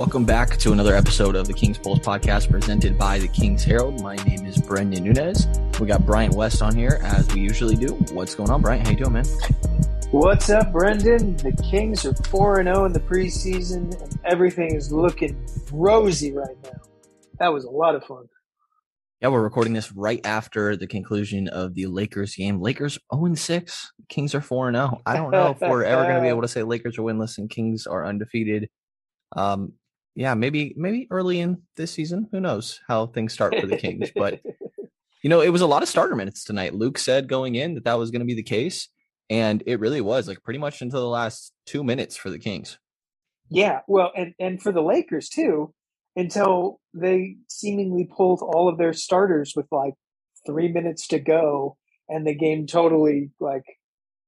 [0.00, 4.00] Welcome back to another episode of the King's Pulse podcast presented by the King's Herald.
[4.00, 5.46] My name is Brendan Nunez.
[5.78, 7.88] We got Bryant West on here as we usually do.
[8.14, 8.86] What's going on, Bryant?
[8.86, 9.26] How you doing, man?
[10.10, 11.36] What's up, Brendan?
[11.36, 15.36] The Kings are 4 0 in the preseason, and everything is looking
[15.70, 16.80] rosy right now.
[17.38, 18.24] That was a lot of fun.
[19.20, 22.62] Yeah, we're recording this right after the conclusion of the Lakers game.
[22.62, 25.02] Lakers 0 6, Kings are 4 0.
[25.04, 27.36] I don't know if we're ever going to be able to say Lakers are winless
[27.36, 28.70] and Kings are undefeated.
[29.36, 29.74] Um,
[30.20, 32.28] yeah, maybe maybe early in this season.
[32.30, 34.10] Who knows how things start for the Kings?
[34.14, 34.38] but
[35.22, 36.74] you know, it was a lot of starter minutes tonight.
[36.74, 38.90] Luke said going in that that was going to be the case,
[39.30, 40.28] and it really was.
[40.28, 42.78] Like pretty much until the last two minutes for the Kings.
[43.48, 45.72] Yeah, well, and and for the Lakers too,
[46.14, 49.94] until they seemingly pulled all of their starters with like
[50.46, 51.78] three minutes to go,
[52.10, 53.64] and the game totally like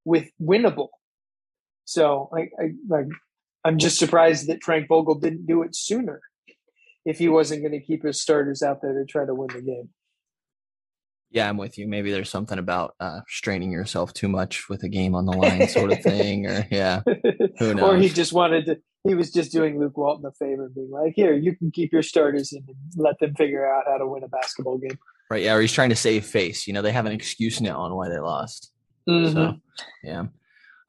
[0.07, 0.89] with winnable.
[1.85, 3.09] So like I, like
[3.65, 6.21] I'm just surprised that Frank Vogel didn't do it sooner
[7.05, 9.63] if he wasn't going to keep his starters out there to try to win the
[9.63, 9.91] game.
[11.31, 11.89] Yeah, I'm with you.
[11.89, 15.67] Maybe there's something about uh, straining yourself too much with a game on the line,
[15.67, 17.01] sort of thing, or yeah,
[17.59, 17.83] who knows?
[17.91, 18.79] or he just wanted to.
[19.05, 22.03] He was just doing Luke Walton a favor, being like, "Here, you can keep your
[22.03, 24.99] starters in and let them figure out how to win a basketball game."
[25.31, 25.45] Right?
[25.45, 26.67] Yeah, or he's trying to save face.
[26.67, 28.71] You know, they have an excuse now on why they lost.
[29.09, 29.33] Mm-hmm.
[29.33, 29.57] So,
[30.05, 30.25] yeah.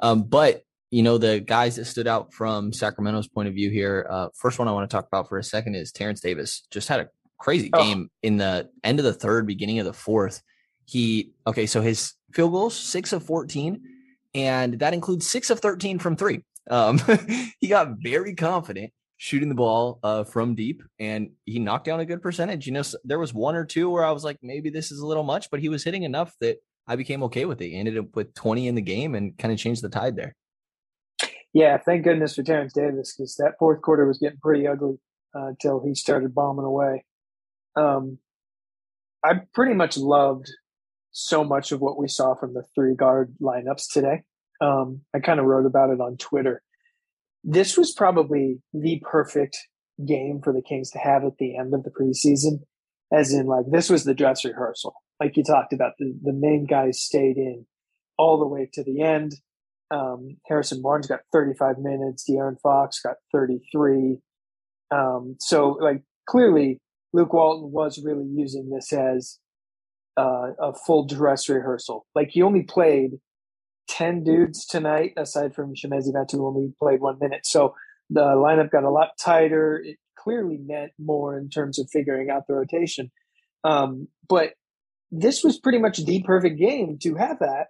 [0.02, 0.64] Um, but
[0.94, 4.06] you know, the guys that stood out from Sacramento's point of view here.
[4.08, 6.68] Uh, first one I want to talk about for a second is Terrence Davis.
[6.70, 7.08] Just had a
[7.40, 7.84] crazy Oh.
[7.84, 10.44] game in the end of the third, beginning of the fourth.
[10.86, 13.82] He okay, so his field goals six of fourteen,
[14.36, 16.44] and that includes six of thirteen from three.
[16.70, 17.02] Um,
[17.60, 22.06] he got very confident shooting the ball uh, from deep, and he knocked down a
[22.06, 22.68] good percentage.
[22.68, 25.08] You know, there was one or two where I was like, maybe this is a
[25.08, 27.70] little much, but he was hitting enough that I became okay with it.
[27.70, 30.36] He ended up with twenty in the game and kind of changed the tide there.
[31.54, 34.96] Yeah, thank goodness for Terrence Davis because that fourth quarter was getting pretty ugly
[35.36, 37.06] uh, until he started bombing away.
[37.76, 38.18] Um,
[39.24, 40.50] I pretty much loved
[41.12, 44.24] so much of what we saw from the three guard lineups today.
[44.62, 46.64] Um, I kind of wrote about it on Twitter.
[47.44, 49.58] This was probably the perfect
[50.08, 52.62] game for the Kings to have at the end of the preseason,
[53.12, 54.96] as in, like, this was the dress rehearsal.
[55.20, 57.66] Like you talked about, the, the main guys stayed in
[58.18, 59.34] all the way to the end.
[59.94, 62.26] Um, Harrison Barnes got 35 minutes.
[62.28, 64.18] De'Aaron Fox got 33.
[64.90, 66.80] Um, so, like, clearly,
[67.14, 69.38] Luke Walton was really using this as
[70.18, 72.08] uh, a full dress rehearsal.
[72.16, 73.20] Like, he only played
[73.90, 77.46] 10 dudes tonight, aside from Chimezie who only played one minute.
[77.46, 77.76] So,
[78.10, 79.80] the lineup got a lot tighter.
[79.84, 83.12] It clearly meant more in terms of figuring out the rotation.
[83.64, 84.54] Um, but
[85.12, 87.68] this was pretty much the perfect game to have that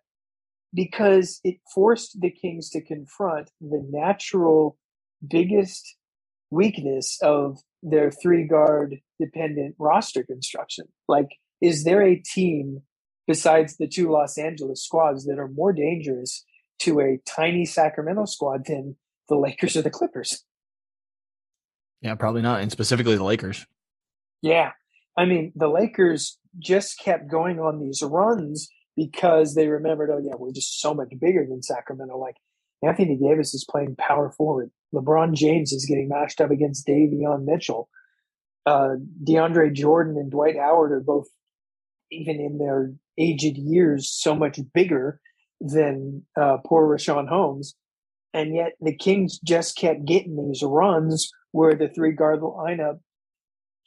[0.73, 4.77] because it forced the Kings to confront the natural
[5.27, 5.95] biggest
[6.49, 10.85] weakness of their three guard dependent roster construction.
[11.07, 11.29] Like,
[11.61, 12.81] is there a team
[13.27, 16.45] besides the two Los Angeles squads that are more dangerous
[16.79, 18.95] to a tiny Sacramento squad than
[19.29, 20.43] the Lakers or the Clippers?
[22.01, 23.65] Yeah, probably not, and specifically the Lakers.
[24.41, 24.71] Yeah.
[25.17, 30.35] I mean, the Lakers just kept going on these runs because they remembered, oh, yeah,
[30.37, 32.17] we're just so much bigger than Sacramento.
[32.17, 32.35] Like,
[32.83, 34.69] Anthony Davis is playing power forward.
[34.93, 37.89] LeBron James is getting matched up against Davion Mitchell.
[38.65, 41.27] Uh, DeAndre Jordan and Dwight Howard are both,
[42.11, 45.19] even in their aged years, so much bigger
[45.59, 47.75] than uh, poor Richaun Holmes.
[48.33, 52.99] And yet the Kings just kept getting these runs where the three guard lineup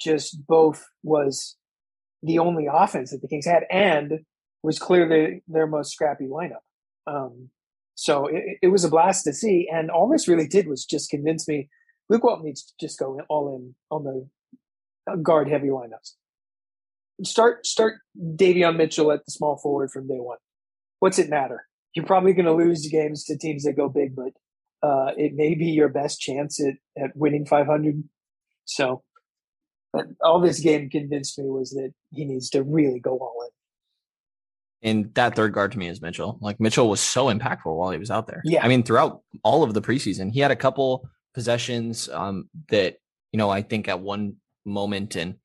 [0.00, 1.56] just both was
[2.22, 4.20] the only offense that the Kings had and
[4.66, 6.64] was clearly their most scrappy lineup.
[7.06, 7.50] Um,
[7.94, 9.68] so it, it was a blast to see.
[9.72, 11.68] And all this really did was just convince me
[12.08, 16.14] Luke Walton needs to just go all in on the guard heavy lineups.
[17.24, 20.38] Start start Davion Mitchell at the small forward from day one.
[20.98, 21.66] What's it matter?
[21.94, 24.32] You're probably going to lose games to teams that go big, but
[24.82, 28.02] uh, it may be your best chance at, at winning 500.
[28.64, 29.04] So
[30.22, 33.50] all this game convinced me was that he needs to really go all in.
[34.82, 36.38] And that third guard to me is Mitchell.
[36.40, 38.42] Like Mitchell was so impactful while he was out there.
[38.44, 38.64] Yeah.
[38.64, 42.96] I mean, throughout all of the preseason, he had a couple possessions um, that,
[43.32, 45.36] you know, I think at one moment, and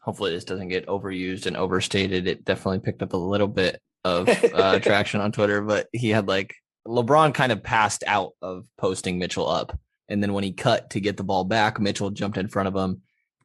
[0.00, 4.28] hopefully this doesn't get overused and overstated, it definitely picked up a little bit of
[4.28, 6.54] uh, traction on Twitter, but he had like
[6.86, 9.78] LeBron kind of passed out of posting Mitchell up.
[10.08, 12.74] And then when he cut to get the ball back, Mitchell jumped in front of
[12.74, 13.02] him,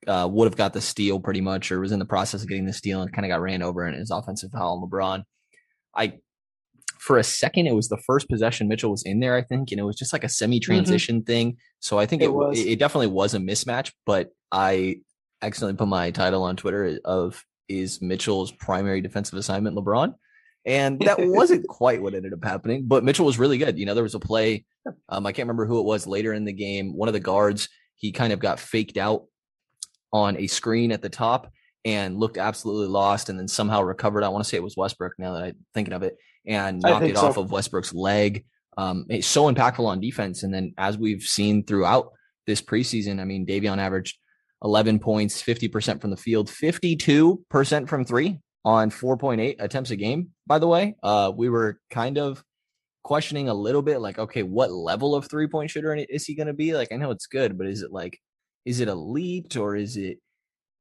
[0.07, 2.65] uh, would have got the steal pretty much, or was in the process of getting
[2.65, 5.23] the steal and kind of got ran over in his offensive foul on LeBron.
[5.95, 6.19] I
[6.99, 9.79] for a second, it was the first possession Mitchell was in there, I think, and
[9.79, 11.25] it was just like a semi-transition mm-hmm.
[11.25, 11.57] thing.
[11.81, 14.97] So I think it, it was it definitely was a mismatch, but I
[15.41, 20.13] accidentally put my title on Twitter of is Mitchell's primary defensive assignment LeBron.
[20.65, 23.77] And that wasn't quite what ended up happening, but Mitchell was really good.
[23.77, 24.65] You know, there was a play,
[25.09, 26.95] um, I can't remember who it was later in the game.
[26.95, 29.25] One of the guards, he kind of got faked out
[30.13, 31.51] on a screen at the top
[31.83, 34.23] and looked absolutely lost and then somehow recovered.
[34.23, 36.15] I want to say it was Westbrook now that I'm thinking of it
[36.45, 37.27] and knocked it so.
[37.27, 38.45] off of Westbrook's leg.
[38.77, 40.43] Um, it's so impactful on defense.
[40.43, 42.11] And then as we've seen throughout
[42.47, 44.17] this preseason, I mean, Davion averaged
[44.63, 50.29] 11 points, 50% from the field, 52% from three on 4.8 attempts a game.
[50.47, 52.43] By the way, uh, we were kind of
[53.03, 56.47] questioning a little bit like, okay, what level of three point shooter is he going
[56.47, 56.73] to be?
[56.73, 58.19] Like, I know it's good, but is it like,
[58.65, 60.19] is it elite or is it,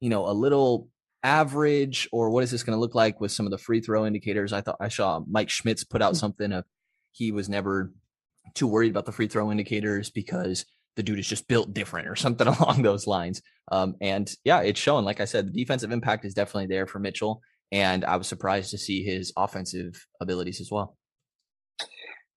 [0.00, 0.88] you know, a little
[1.22, 4.06] average or what is this going to look like with some of the free throw
[4.06, 4.52] indicators?
[4.52, 6.16] I thought I saw Mike Schmitz put out mm.
[6.16, 6.64] something of
[7.12, 7.92] he was never
[8.54, 10.64] too worried about the free throw indicators because
[10.96, 13.42] the dude is just built different or something along those lines.
[13.70, 15.04] Um, and yeah, it's showing.
[15.04, 17.40] Like I said, the defensive impact is definitely there for Mitchell,
[17.70, 20.96] and I was surprised to see his offensive abilities as well.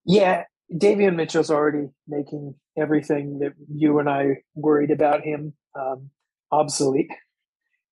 [0.05, 0.43] Yeah,
[0.73, 6.09] Davion Mitchell's already making everything that you and I worried about him um,
[6.51, 7.11] obsolete.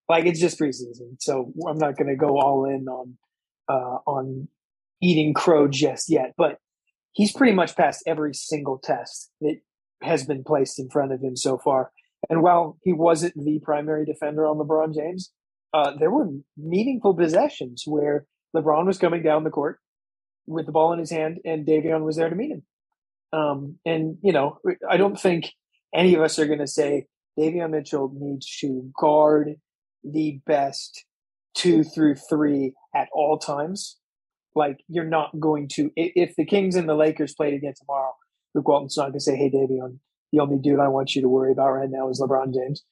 [0.09, 3.18] Like it's just preseason, so I'm not going to go all in on
[3.69, 4.50] uh, on
[5.01, 6.33] eating crow just yet.
[6.38, 6.57] But
[7.13, 9.56] he's pretty much passed every single test that
[10.01, 11.91] has been placed in front of him so far.
[12.29, 15.31] And while he wasn't the primary defender on LeBron James,
[15.74, 18.25] uh, there were meaningful possessions where
[18.56, 19.79] LeBron was coming down the court
[20.45, 22.63] with the ball in his hand, and Davion was there to meet him.
[23.33, 24.59] Um, and you know,
[24.89, 25.51] I don't think
[25.94, 27.07] any of us are going to say
[27.38, 29.56] Davion Mitchell needs to guard
[30.03, 31.06] the best
[31.56, 33.97] two through three at all times.
[34.56, 38.13] Like you're not going to if the Kings and the Lakers played again tomorrow,
[38.53, 39.97] Luke Walton's not going to say, "Hey, Davion,
[40.31, 42.83] the only dude I want you to worry about right now is LeBron James."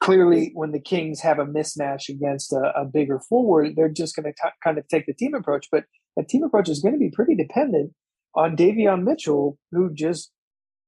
[0.00, 4.32] Clearly, when the Kings have a mismatch against a, a bigger forward, they're just going
[4.32, 5.66] to kind of take the team approach.
[5.70, 5.84] But
[6.16, 7.92] that team approach is going to be pretty dependent
[8.38, 10.30] on Davion Mitchell, who just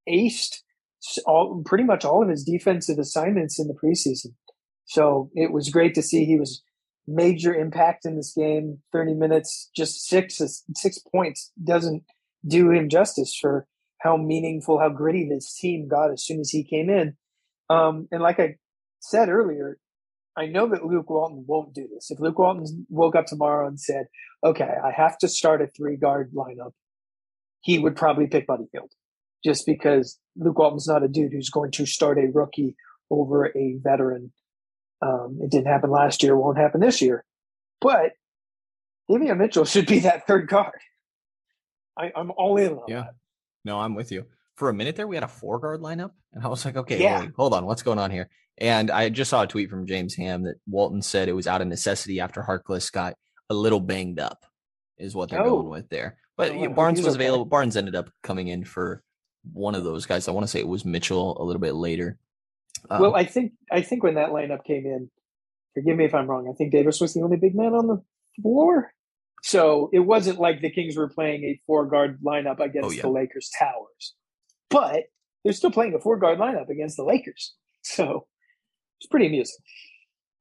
[0.08, 0.60] aced
[1.26, 4.34] all pretty much all of his defensive assignments in the preseason.
[4.84, 6.62] So it was great to see he was
[7.08, 8.78] major impact in this game.
[8.92, 10.40] Thirty minutes, just six
[10.76, 12.04] six points doesn't
[12.46, 13.66] do him justice for
[13.98, 17.16] how meaningful, how gritty this team got as soon as he came in.
[17.68, 18.56] Um, and like I
[19.00, 19.78] said earlier,
[20.36, 22.10] I know that Luke Walton won't do this.
[22.10, 24.06] If Luke Walton woke up tomorrow and said,
[24.44, 26.72] "Okay, I have to start a three guard lineup,"
[27.60, 28.92] he would probably pick Buddy Hield,
[29.44, 32.76] just because Luke Walton's not a dude who's going to start a rookie
[33.10, 34.32] over a veteran
[35.02, 37.24] um, it didn't happen last year, won't happen this year.
[37.80, 38.12] But
[39.10, 40.78] Davion Mitchell should be that third guard.
[41.96, 43.00] I, am all in on yeah.
[43.00, 43.14] That.
[43.64, 44.26] No, I'm with you.
[44.56, 47.02] For a minute there, we had a four guard lineup, and I was like, okay,
[47.02, 47.20] yeah.
[47.20, 48.28] wait, hold on, what's going on here?
[48.58, 51.62] And I just saw a tweet from James Ham that Walton said it was out
[51.62, 53.14] of necessity after Harkless got
[53.48, 54.44] a little banged up,
[54.98, 55.62] is what they're oh.
[55.62, 56.18] going with there.
[56.40, 57.44] But you know, Barnes was available.
[57.44, 59.02] Barnes ended up coming in for
[59.52, 60.26] one of those guys.
[60.26, 62.18] I want to say it was Mitchell a little bit later.
[62.88, 65.10] Um, well, I think I think when that lineup came in,
[65.74, 66.48] forgive me if I'm wrong.
[66.50, 68.02] I think Davis was the only big man on the
[68.40, 68.94] floor,
[69.42, 73.02] so it wasn't like the Kings were playing a four guard lineup against oh, yeah.
[73.02, 74.14] the Lakers towers,
[74.70, 75.10] but
[75.44, 77.54] they're still playing a four guard lineup against the Lakers.
[77.82, 78.26] So
[78.98, 79.56] it's pretty amusing.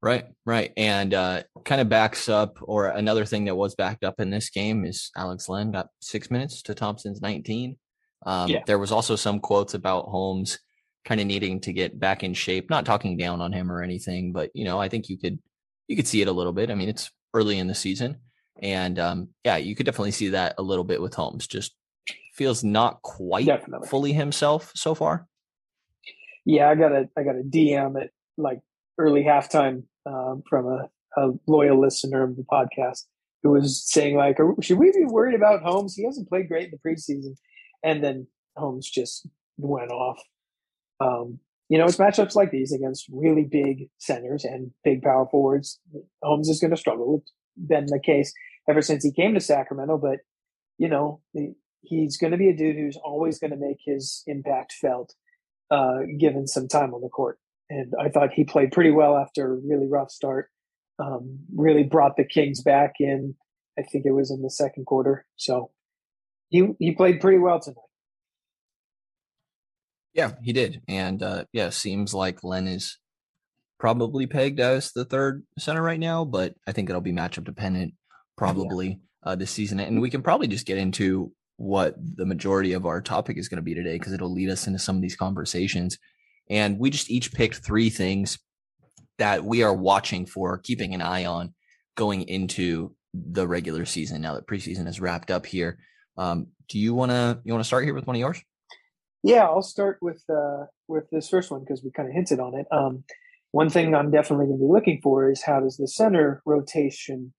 [0.01, 0.72] Right, right.
[0.77, 4.50] And uh, kind of backs up, or another thing that was backed up in this
[4.50, 7.77] game is Alex Len got six minutes to Thompson's 19.
[8.25, 8.62] Um, yeah.
[8.65, 10.60] There was also some quotes about Holmes
[11.06, 12.70] kind of needing to get back in shape.
[12.70, 15.39] Not talking down on him or anything, but you know, I think you could
[15.88, 16.72] you could see it a little bit.
[16.72, 18.18] I mean, it's early in the season,
[18.62, 21.48] and um, yeah, you could definitely see that a little bit with Holmes.
[21.48, 21.75] Just
[22.36, 23.88] feels not quite definitely.
[23.88, 25.27] fully himself so far.
[26.46, 28.60] Yeah, I got a I got a DM at like
[29.00, 33.06] early halftime um, from a, a loyal listener of the podcast
[33.41, 35.96] who was saying like, should we be worried about Holmes?
[35.96, 37.36] He hasn't played great in the preseason,
[37.84, 38.27] and then
[38.58, 39.27] Holmes just
[39.58, 40.20] went off.
[41.00, 41.39] Um,
[41.70, 45.79] you know, it's matchups like these against really big centers and big power forwards.
[46.22, 47.22] Holmes is going to struggle.
[47.22, 48.34] It's been the case
[48.70, 50.20] ever since he came to Sacramento, but
[50.77, 51.22] you know,
[51.82, 55.13] he's going to be a dude who's always going to make his impact felt,
[55.72, 57.38] uh, given some time on the court.
[57.70, 60.50] And I thought he played pretty well after a really rough start.
[60.98, 63.36] Um, really brought the Kings back in.
[63.78, 65.26] I think it was in the second quarter.
[65.36, 65.72] So
[66.50, 67.78] he he played pretty well tonight.
[70.14, 70.82] Yeah, he did.
[70.88, 72.98] And uh, yeah, seems like Len is
[73.80, 77.94] probably pegged as the third center right now, but I think it'll be matchup dependent,
[78.36, 79.00] probably.
[79.24, 79.80] uh, this season.
[79.80, 83.58] And we can probably just get into what the majority of our topic is going
[83.58, 85.98] to be today because it'll lead us into some of these conversations.
[86.50, 88.39] And we just each picked three things
[89.20, 91.53] that we are watching for, keeping an eye on
[91.96, 95.77] going into the regular season now that preseason is wrapped up here.
[96.18, 98.41] Um, do you want to you want to start here with one of yours?
[99.24, 102.56] Yeah, I'll start with uh, with this first one because we kind of hinted on
[102.56, 102.68] it.
[102.72, 103.03] Um,
[103.51, 107.34] one thing I'm definitely going to be looking for is how does the center rotation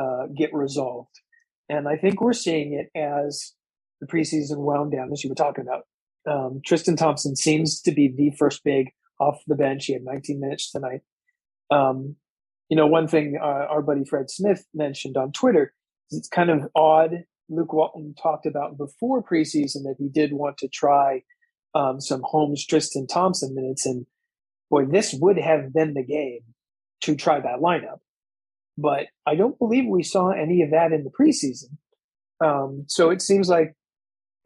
[0.00, 1.20] uh, get resolved,
[1.68, 3.54] and I think we're seeing it as
[4.00, 5.82] the preseason wound down, as you were talking about.
[6.26, 9.86] Um, Tristan Thompson seems to be the first big off the bench.
[9.86, 11.00] He had 19 minutes tonight.
[11.70, 12.16] Um,
[12.68, 15.74] you know, one thing uh, our buddy Fred Smith mentioned on Twitter
[16.10, 17.24] is it's kind of odd.
[17.48, 21.22] Luke Walton talked about before preseason that he did want to try
[21.74, 24.06] um, some Holmes Tristan Thompson minutes, and
[24.70, 26.40] boy, this would have been the game
[27.02, 28.00] to try that lineup.
[28.76, 31.76] But I don't believe we saw any of that in the preseason.
[32.40, 33.74] Um, so it seems like,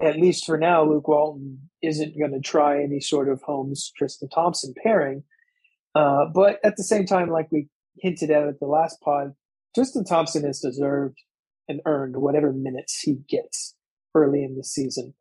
[0.03, 4.29] at least for now, Luke Walton isn't going to try any sort of Holmes Tristan
[4.29, 5.25] Thompson pairing.
[5.95, 7.69] Uh, but at the same time, like we
[7.99, 9.33] hinted at at the last pod,
[9.75, 11.19] Tristan Thompson has deserved
[11.69, 13.75] and earned whatever minutes he gets
[14.15, 15.15] early in the season.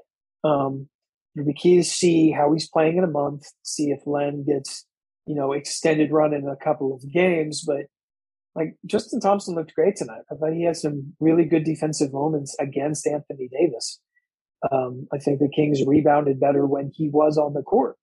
[0.43, 0.88] Um,
[1.35, 4.85] the key is see how he's playing in a month, see if Len gets,
[5.25, 7.63] you know, extended run in a couple of games.
[7.65, 7.85] But
[8.55, 10.23] like Tristan Thompson looked great tonight.
[10.31, 14.00] I thought he had some really good defensive moments against Anthony Davis.
[14.70, 17.98] Um, I think the Kings rebounded better when he was on the court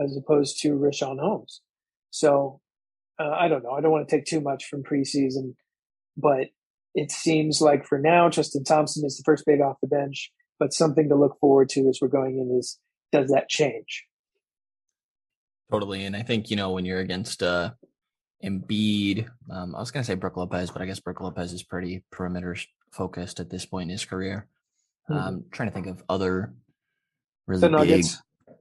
[0.00, 1.62] as opposed to Richaun Holmes.
[2.10, 2.60] So
[3.18, 3.72] uh, I don't know.
[3.72, 5.54] I don't want to take too much from preseason,
[6.16, 6.48] but
[6.94, 10.30] it seems like for now, Tristan Thompson is the first big off the bench.
[10.58, 12.78] But something to look forward to as we're going in is
[13.12, 14.04] does that change?
[15.70, 17.72] Totally, and I think you know when you're against uh,
[18.42, 21.62] Embiid, um, I was going to say Brook Lopez, but I guess Brook Lopez is
[21.62, 22.56] pretty perimeter
[22.90, 24.48] focused at this point in his career.
[25.10, 25.28] Mm-hmm.
[25.28, 26.52] Um, trying to think of other
[27.46, 28.04] really big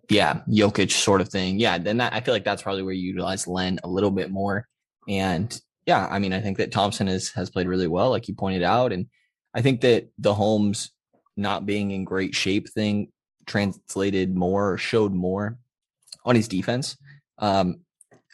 [0.10, 1.60] yeah, Jokic sort of thing.
[1.60, 4.32] Yeah, then that, I feel like that's probably where you utilize Len a little bit
[4.32, 4.68] more.
[5.08, 8.36] And yeah, I mean, I think that Thompson is, has played really well, like you
[8.36, 8.92] pointed out.
[8.92, 9.08] And
[9.54, 10.92] I think that the Holmes
[11.38, 13.12] not being in great shape thing
[13.46, 15.58] translated more or showed more
[16.24, 16.98] on his defense.
[17.38, 17.82] Um,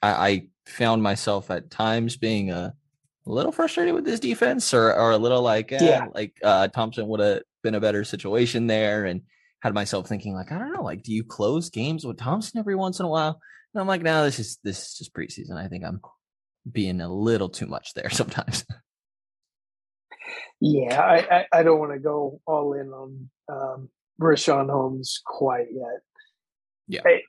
[0.01, 2.74] I, I found myself at times being a,
[3.25, 6.06] a little frustrated with his defense or, or a little like, eh, yeah.
[6.13, 9.06] like uh, Thompson would have been a better situation there.
[9.06, 9.22] And
[9.62, 12.75] had myself thinking like, I don't know, like, do you close games with Thompson every
[12.75, 13.39] once in a while?
[13.74, 15.56] And I'm like, no, this is this is just preseason.
[15.56, 16.01] I think I'm
[16.70, 18.65] being a little too much there sometimes.
[20.60, 23.89] Yeah, I, I, I don't want to go all in on um,
[24.20, 26.01] Richaun Holmes quite yet.
[26.88, 27.22] Yeah, I,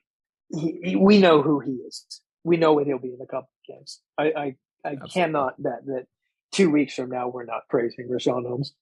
[0.49, 2.05] he, he, we know who he is.
[2.43, 4.01] We know what he'll be in a couple of games.
[4.17, 6.05] I I, I cannot bet that
[6.51, 8.73] two weeks from now we're not praising Richaun Holmes.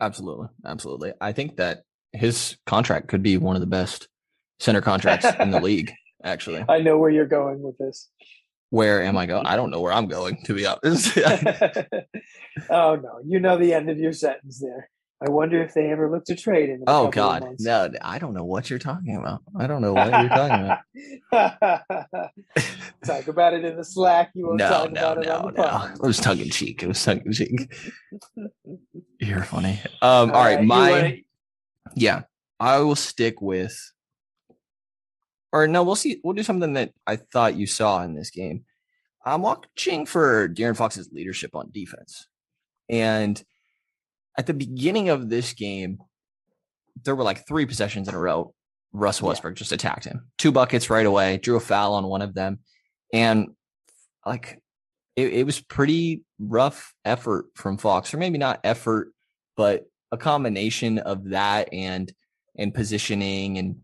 [0.00, 1.12] Absolutely, absolutely.
[1.20, 4.08] I think that his contract could be one of the best
[4.58, 5.92] center contracts in the league.
[6.22, 8.08] Actually, I know where you're going with this.
[8.70, 9.46] Where am I going?
[9.46, 11.16] I don't know where I'm going, to be honest.
[12.70, 14.90] oh no, you know the end of your sentence there.
[15.22, 16.84] I wonder if they ever looked to trade in.
[16.86, 17.90] oh God, no!
[18.00, 19.42] I don't know what you're talking about.
[19.58, 20.70] I don't know what you're talking
[21.32, 21.90] about.
[23.04, 24.30] talk about it in the Slack.
[24.34, 25.94] You won't no, talk no, about no, it on the no.
[25.94, 26.82] It was tongue in cheek.
[26.82, 27.70] It was tongue in cheek.
[29.20, 29.78] you're funny.
[30.00, 31.16] Um, all, all right, right, my wanna,
[31.94, 32.22] yeah,
[32.58, 33.78] I will stick with,
[35.52, 36.22] or no, we'll see.
[36.24, 38.64] We'll do something that I thought you saw in this game.
[39.26, 42.26] I'm watching for De'Aaron Fox's leadership on defense.
[42.88, 43.42] And
[44.40, 45.98] at the beginning of this game,
[47.04, 48.54] there were like three possessions in a row.
[48.90, 49.58] Russ Westbrook yeah.
[49.58, 50.30] just attacked him.
[50.38, 52.60] Two buckets right away, drew a foul on one of them.
[53.12, 53.48] And
[54.24, 54.58] like
[55.14, 59.12] it, it was pretty rough effort from Fox, or maybe not effort,
[59.58, 62.10] but a combination of that and
[62.56, 63.76] and positioning and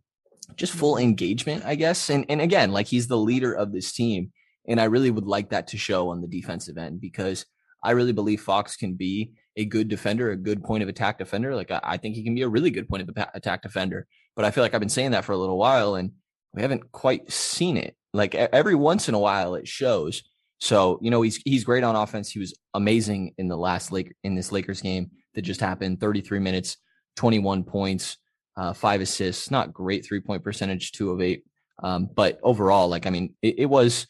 [0.57, 1.05] just full mm-hmm.
[1.05, 2.09] engagement, I guess.
[2.09, 4.33] And and again, like he's the leader of this team,
[4.67, 7.45] and I really would like that to show on the defensive end because
[7.85, 11.55] I really believe Fox can be a good defender, a good point of attack defender.
[11.55, 14.07] Like I, I think he can be a really good point of attack defender.
[14.35, 16.13] But I feel like I've been saying that for a little while, and
[16.53, 17.97] we haven't quite seen it.
[18.13, 20.23] Like every once in a while, it shows.
[20.59, 22.31] So you know he's he's great on offense.
[22.31, 26.39] He was amazing in the last Lake in this Lakers game that just happened 33
[26.39, 26.79] minutes,
[27.17, 28.17] 21 points,
[28.57, 29.51] uh, five assists.
[29.51, 31.45] Not great three point percentage, two of eight.
[31.83, 34.07] Um, but overall, like, I mean, it, it, was,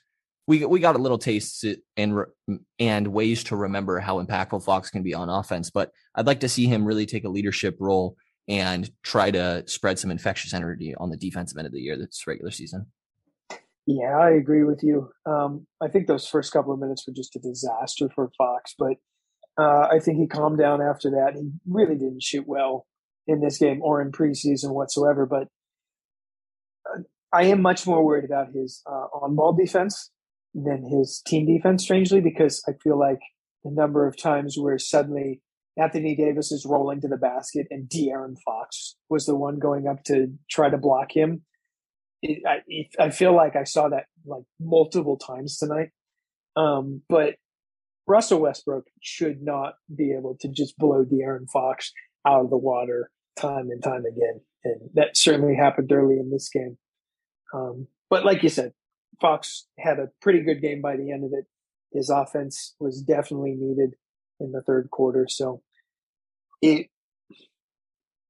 [0.46, 1.64] we, we got a little taste
[1.96, 2.24] and,
[2.78, 5.70] and ways to remember how impactful Fox can be on offense.
[5.70, 8.16] But I'd like to see him really take a leadership role
[8.48, 12.26] and try to spread some infectious energy on the defensive end of the year that's
[12.26, 12.86] regular season.
[13.86, 15.10] Yeah, I agree with you.
[15.26, 18.96] Um, I think those first couple of minutes were just a disaster for Fox, but
[19.58, 21.32] Uh, I think he calmed down after that.
[21.34, 22.84] He really didn't shoot well
[23.26, 25.24] in this game or in preseason whatsoever.
[25.24, 25.48] But
[26.84, 27.00] uh,
[27.32, 30.10] I am much more worried about his uh, on-ball defense
[30.56, 33.20] than his team defense, strangely, because I feel like
[33.62, 35.42] the number of times where suddenly
[35.76, 40.02] Anthony Davis is rolling to the basket and De'Aaron Fox was the one going up
[40.04, 41.42] to try to block him.
[42.22, 45.90] It, I, it, I feel like I saw that like multiple times tonight.
[46.56, 47.34] Um, but
[48.06, 51.92] Russell Westbrook should not be able to just blow De'Aaron Fox
[52.26, 54.40] out of the water time and time again.
[54.64, 56.78] And that certainly happened early in this game.
[57.52, 58.72] Um, but like you said,
[59.20, 61.46] Fox had a pretty good game by the end of it.
[61.92, 63.94] His offense was definitely needed
[64.40, 65.26] in the third quarter.
[65.28, 65.62] So
[66.60, 66.88] it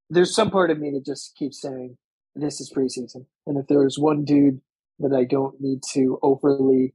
[0.09, 1.97] there's some part of me that just keeps saying
[2.35, 3.25] this is preseason.
[3.45, 4.61] And if there is one dude
[4.99, 6.93] that I don't need to overly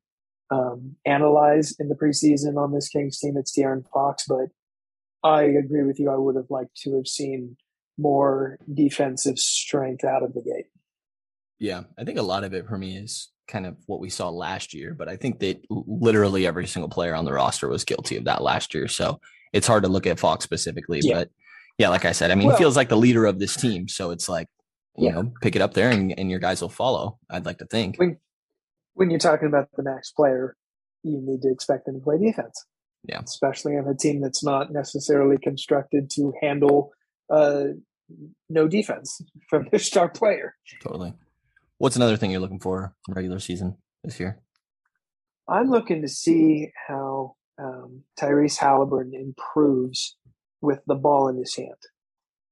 [0.51, 4.25] um, analyze in the preseason on this Kings team, it's De'Aaron Fox.
[4.27, 4.49] But
[5.23, 6.11] I agree with you.
[6.11, 7.57] I would have liked to have seen
[7.99, 10.67] more defensive strength out of the gate.
[11.59, 14.31] Yeah, I think a lot of it for me is kind of what we saw
[14.31, 18.17] last year, but I think that literally every single player on the roster was guilty
[18.17, 18.89] of that last year.
[18.89, 19.21] So
[19.53, 21.15] it's hard to look at Fox specifically, yeah.
[21.15, 21.31] but
[21.77, 23.89] yeah, like I said, I mean, well, he feels like the leader of this team.
[23.89, 24.49] So it's like,
[24.97, 25.13] you yeah.
[25.13, 27.19] know, pick it up there and, and your guys will follow.
[27.31, 27.99] I'd like to think.
[27.99, 28.17] When,
[28.95, 30.57] when you're talking about the next player,
[31.03, 32.65] you need to expect them to play defense.
[33.05, 33.21] Yeah.
[33.21, 36.93] Especially on a team that's not necessarily constructed to handle
[37.29, 37.65] uh,
[38.49, 40.55] no defense from their star player.
[40.83, 41.13] Totally.
[41.83, 44.41] What's another thing you're looking for regular season this year?
[45.49, 50.17] I'm looking to see how um, Tyrese Halliburton improves
[50.61, 51.75] with the ball in his hand.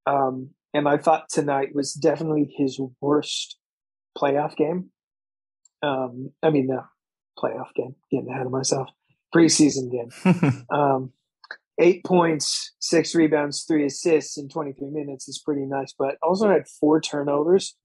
[0.04, 3.56] Um, and I thought tonight was definitely his worst
[4.18, 4.90] playoff game.
[5.80, 6.82] Um, I mean, the
[7.38, 8.88] playoff game, getting ahead of myself,
[9.32, 10.64] preseason game.
[10.72, 11.12] um,
[11.78, 16.66] eight points, six rebounds, three assists in 23 minutes is pretty nice, but also had
[16.66, 17.76] four turnovers.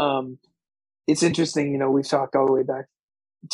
[0.00, 0.38] Um,
[1.08, 2.84] it's interesting, you know, we've talked all the way back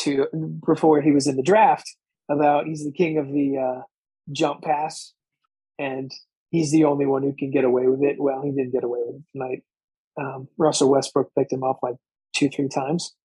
[0.01, 0.27] to
[0.65, 1.95] before he was in the draft
[2.29, 3.81] about he's the king of the uh,
[4.31, 5.13] jump pass,
[5.79, 6.11] and
[6.49, 8.17] he's the only one who can get away with it.
[8.19, 9.63] Well, he didn't get away with it tonight.
[10.19, 11.95] Um, Russell Westbrook picked him up like
[12.35, 13.15] two, three times.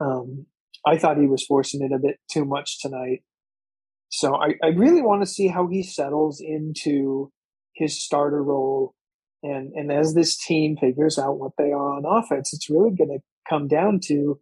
[0.00, 0.46] Um,
[0.86, 3.22] I thought he was forcing it a bit too much tonight.
[4.10, 7.32] So I, I really want to see how he settles into
[7.74, 8.94] his starter role.
[9.42, 13.10] And, and as this team figures out what they are on offense, it's really going
[13.10, 13.18] to
[13.48, 14.40] come down to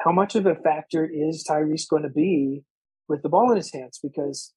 [0.00, 2.62] how much of a factor is Tyrese going to be
[3.08, 4.54] with the ball in his hands because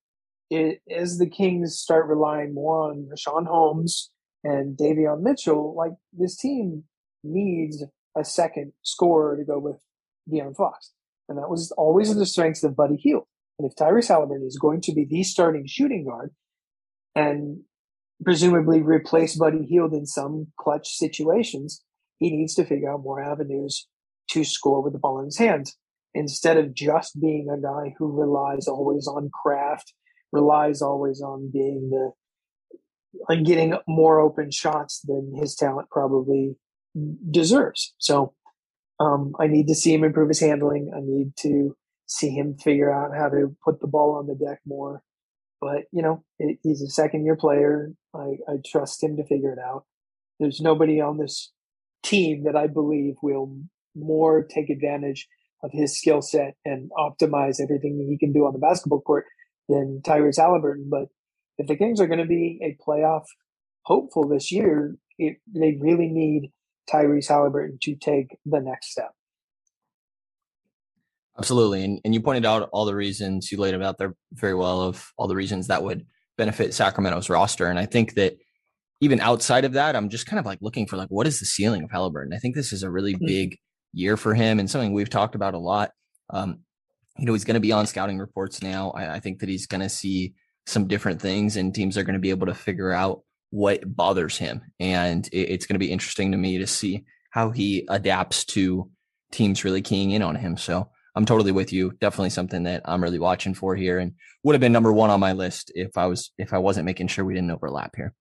[0.50, 4.12] it, as the Kings start relying more on Sean Holmes
[4.44, 6.84] and Davion Mitchell, like this team
[7.24, 7.84] needs
[8.18, 9.78] a second scorer to go with
[10.32, 10.92] De'Aaron Fox.
[11.28, 13.24] And that was always the strengths of Buddy Hield.
[13.58, 16.32] And if Tyrese Halliburton is going to be the starting shooting guard
[17.16, 17.62] and
[18.24, 21.84] presumably replace Buddy Hield in some clutch situations,
[22.24, 23.88] he needs to figure out more avenues
[24.30, 25.78] to score with the ball in his hands
[26.14, 29.94] instead of just being a guy who relies always on craft,
[30.32, 32.12] relies always on being the
[33.30, 36.56] on getting more open shots than his talent probably
[37.30, 37.94] deserves.
[38.00, 38.34] So
[39.00, 40.92] um, I need to see him improve his handling.
[40.96, 41.76] I need to
[42.08, 45.04] see him figure out how to put the ball on the deck more.
[45.62, 47.92] But you know, it, he's a second year player.
[48.16, 49.86] I, I trust him to figure it out.
[50.40, 51.52] There's nobody on this
[52.04, 53.58] team that I believe will
[53.96, 55.28] more take advantage
[55.64, 59.26] of his skill set and optimize everything that he can do on the basketball court
[59.70, 60.90] than Tyrese Halliburton.
[60.90, 61.06] But
[61.58, 63.24] if the Kings are going to be a playoff
[63.84, 66.52] hopeful this year, it, they really need
[66.92, 69.12] Tyrese Halliburton to take the next step.
[71.38, 71.84] Absolutely.
[71.84, 74.82] And, and you pointed out all the reasons you laid them out there very well
[74.82, 76.06] of all the reasons that would
[76.38, 77.68] benefit Sacramento's roster.
[77.68, 78.38] And I think that
[79.04, 81.46] even outside of that, I'm just kind of like looking for like, what is the
[81.46, 82.34] ceiling of Halliburton?
[82.34, 83.26] I think this is a really mm-hmm.
[83.26, 83.58] big
[83.92, 85.92] year for him and something we've talked about a lot.
[86.30, 86.60] Um,
[87.18, 88.92] you know, he's going to be on scouting reports now.
[88.92, 90.36] I, I think that he's going to see
[90.66, 94.38] some different things and teams are going to be able to figure out what bothers
[94.38, 94.62] him.
[94.80, 98.90] And it, it's going to be interesting to me to see how he adapts to
[99.34, 100.56] teams really keying in on him.
[100.56, 101.92] So I'm totally with you.
[102.00, 104.14] Definitely something that I'm really watching for here and
[104.44, 107.08] would have been number one on my list if I was, if I wasn't making
[107.08, 108.14] sure we didn't overlap here.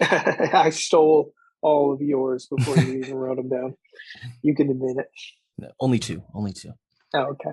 [0.00, 3.74] I stole all of yours before you even wrote them down.
[4.42, 5.06] You can admit it.
[5.58, 6.22] No, only two.
[6.34, 6.72] Only two.
[7.14, 7.50] Oh, okay.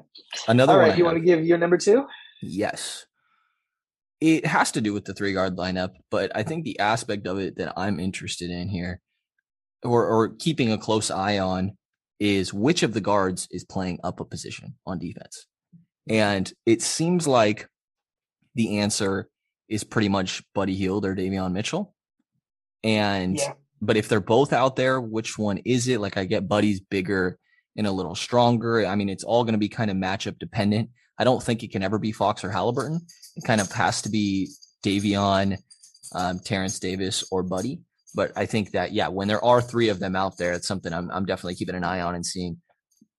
[0.47, 2.06] Another all right, You want to give your number two?
[2.41, 3.06] Yes.
[4.21, 7.39] It has to do with the three guard lineup, but I think the aspect of
[7.39, 9.02] it that I'm interested in here
[9.84, 11.78] or, or keeping a close eye on
[12.19, 15.47] is which of the guards is playing up a position on defense.
[16.10, 17.69] And it seems like
[18.56, 19.30] the answer
[19.69, 21.93] is pretty much Buddy Hield or Davion Mitchell.
[22.84, 23.54] And Yeah.
[23.82, 26.00] but if they're both out there, which one is it?
[26.02, 27.38] Like I get Buddy's bigger
[27.78, 28.86] and a little stronger.
[28.86, 30.89] I mean, it's all going to be kind of matchup dependent.
[31.18, 33.02] I don't think it can ever be Fox or Halliburton.
[33.36, 34.50] It kind of has to be
[34.84, 35.58] Davion,
[36.13, 37.82] um, Terrence Davis, or Buddy.
[38.15, 40.92] But I think that yeah, when there are three of them out there, it's something
[40.94, 42.60] I'm I'm definitely keeping an eye on and seeing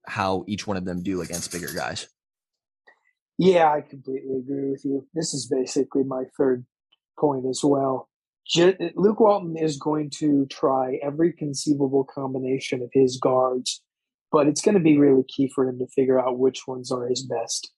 [0.07, 2.09] how each one of them do against bigger guys.
[3.38, 5.07] Yeah, I completely agree with you.
[5.14, 6.66] This is basically my third
[7.18, 8.10] point as well.
[8.96, 13.83] Luke Walton is going to try every conceivable combination of his guards,
[14.33, 17.07] but it's going to be really key for him to figure out which ones are
[17.07, 17.70] his best.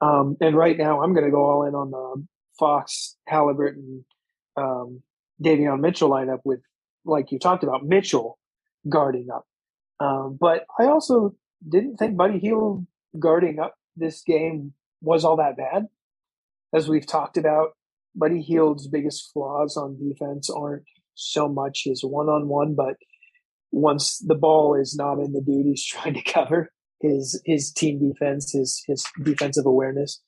[0.00, 2.26] Um, and right now, I'm going to go all in on the
[2.58, 4.04] Fox, Halliburton,
[4.56, 5.02] um,
[5.42, 6.60] Davion Mitchell lineup with,
[7.04, 8.38] like you talked about, Mitchell
[8.88, 9.46] guarding up.
[10.00, 11.34] Um, but I also
[11.66, 12.86] didn't think Buddy Hield
[13.18, 15.86] guarding up this game was all that bad.
[16.72, 17.76] As we've talked about,
[18.14, 22.96] Buddy Hield's biggest flaws on defense aren't so much his one on one, but
[23.70, 28.00] once the ball is not in the dude he's trying to cover, his his team
[28.08, 30.22] defense, his his defensive awareness.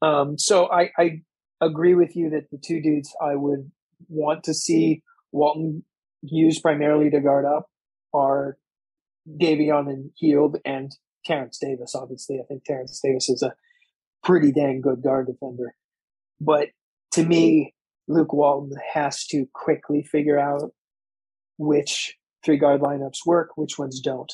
[0.00, 1.20] Um, so I, I
[1.60, 3.70] agree with you that the two dudes I would
[4.08, 5.84] want to see Walton
[6.22, 7.66] use primarily to guard up
[8.12, 8.56] are
[9.28, 10.92] Davion and Hield and
[11.24, 11.94] Terrence Davis.
[11.94, 13.54] Obviously, I think Terrence Davis is a
[14.24, 15.74] pretty dang good guard defender.
[16.40, 16.68] But
[17.12, 17.74] to me,
[18.08, 20.72] Luke Walton has to quickly figure out
[21.58, 24.32] which three guard lineups work, which ones don't.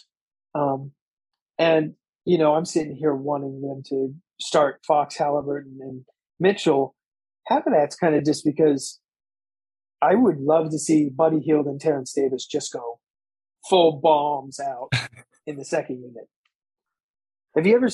[0.54, 0.92] Um,
[1.58, 6.04] and, you know, I'm sitting here wanting them to start Fox, Halliburton, and
[6.40, 6.94] Mitchell.
[7.46, 9.00] Half of that's kind of just because
[10.00, 13.00] I would love to see Buddy Hield and Terrence Davis just go
[13.68, 14.88] full bombs out
[15.46, 16.28] in the second unit.
[17.56, 17.88] Have you ever?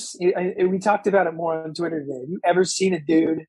[0.69, 2.19] We talked about it more on Twitter today.
[2.19, 3.45] Have you ever seen a dude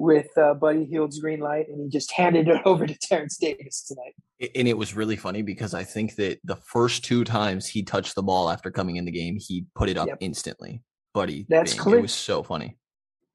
[0.00, 3.84] with uh, Buddy Hield's green light and he just handed it over to Terrence Davis
[3.86, 4.50] tonight?
[4.56, 8.14] And it was really funny because I think that the first two times he touched
[8.14, 10.16] the ball after coming in the game, he put it up yep.
[10.20, 10.82] instantly.
[11.12, 11.98] Buddy, that's clear.
[11.98, 12.78] It was so funny.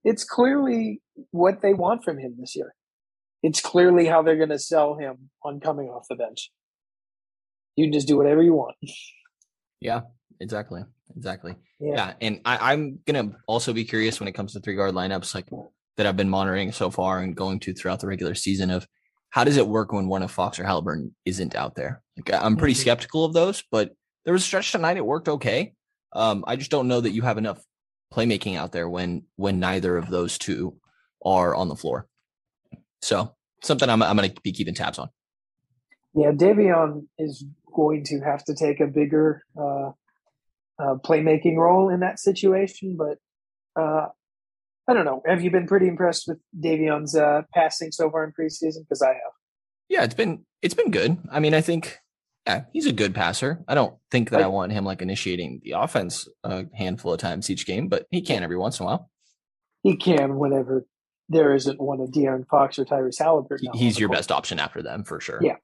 [0.04, 1.02] It's clearly
[1.32, 2.74] what they want from him this year.
[3.44, 6.52] It's clearly how they're going to sell him on coming off the bench.
[7.76, 8.76] You can just do whatever you want.
[9.82, 10.02] Yeah,
[10.40, 10.82] exactly.
[11.16, 11.56] Exactly.
[11.80, 11.96] Yeah.
[11.96, 12.14] yeah.
[12.22, 15.36] And I, I'm going to also be curious when it comes to three guard lineups
[15.36, 15.46] like
[15.98, 18.88] that I've been monitoring so far and going to throughout the regular season of
[19.30, 22.02] how does it work when one of Fox or Halliburton isn't out there?
[22.18, 23.92] Like I'm pretty skeptical of those, but
[24.24, 25.74] there was a stretch tonight it worked okay.
[26.14, 27.62] Um, I just don't know that you have enough
[28.14, 30.78] playmaking out there when when neither of those two
[31.24, 32.08] are on the floor.
[33.02, 35.10] So something I'm I'm going to be keeping tabs on.
[36.14, 39.90] Yeah, Davion is going to have to take a bigger uh,
[40.80, 42.98] uh, playmaking role in that situation.
[42.98, 43.18] But
[43.82, 44.08] uh,
[44.88, 45.22] I don't know.
[45.26, 48.82] Have you been pretty impressed with Davion's uh, passing so far in preseason?
[48.88, 49.34] Because I have.
[49.90, 51.18] Yeah, it's been it's been good.
[51.32, 52.00] I mean, I think
[52.46, 53.64] yeah, he's a good passer.
[53.68, 57.20] I don't think that like, I want him like initiating the offense a handful of
[57.20, 59.10] times each game, but he can every once in a while.
[59.84, 60.86] He can whenever
[61.30, 63.70] there isn't one of De'Aaron Fox or Tyrese Halliburton.
[63.74, 65.40] He's your best option after them for sure.
[65.42, 65.56] Yeah,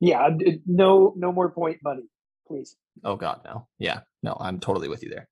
[0.00, 0.28] yeah.
[0.66, 2.08] No, no more point, buddy.
[2.46, 2.76] Please.
[3.02, 3.66] Oh God, no.
[3.78, 4.36] Yeah, no.
[4.38, 5.28] I'm totally with you there.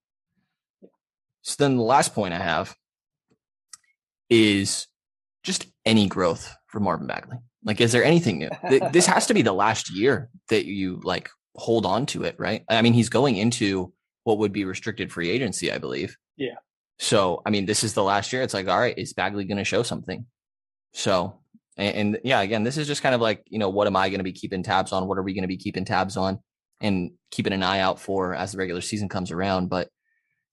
[1.42, 2.74] So then the last point I have
[4.30, 4.86] is
[5.42, 7.38] just any growth for Marvin Bagley.
[7.64, 8.50] Like, is there anything new?
[8.92, 12.64] this has to be the last year that you like hold on to it, right?
[12.68, 13.92] I mean, he's going into
[14.24, 16.16] what would be restricted free agency, I believe.
[16.36, 16.56] Yeah.
[16.98, 18.42] So, I mean, this is the last year.
[18.42, 20.26] It's like, all right, is Bagley going to show something?
[20.92, 21.40] So,
[21.76, 24.08] and, and, yeah, again, this is just kind of like, you know, what am I
[24.08, 25.08] going to be keeping tabs on?
[25.08, 26.38] What are we going to be keeping tabs on
[26.80, 29.68] and keeping an eye out for as the regular season comes around?
[29.68, 29.88] But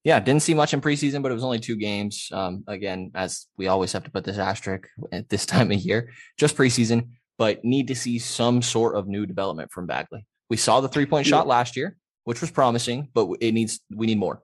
[0.04, 2.30] yeah, didn't see much in preseason, but it was only two games.
[2.32, 6.12] Um, again, as we always have to put this asterisk at this time of year,
[6.38, 10.26] just preseason, but need to see some sort of new development from Bagley.
[10.50, 14.08] We saw the three point shot last year, which was promising, but it needs we
[14.08, 14.42] need more.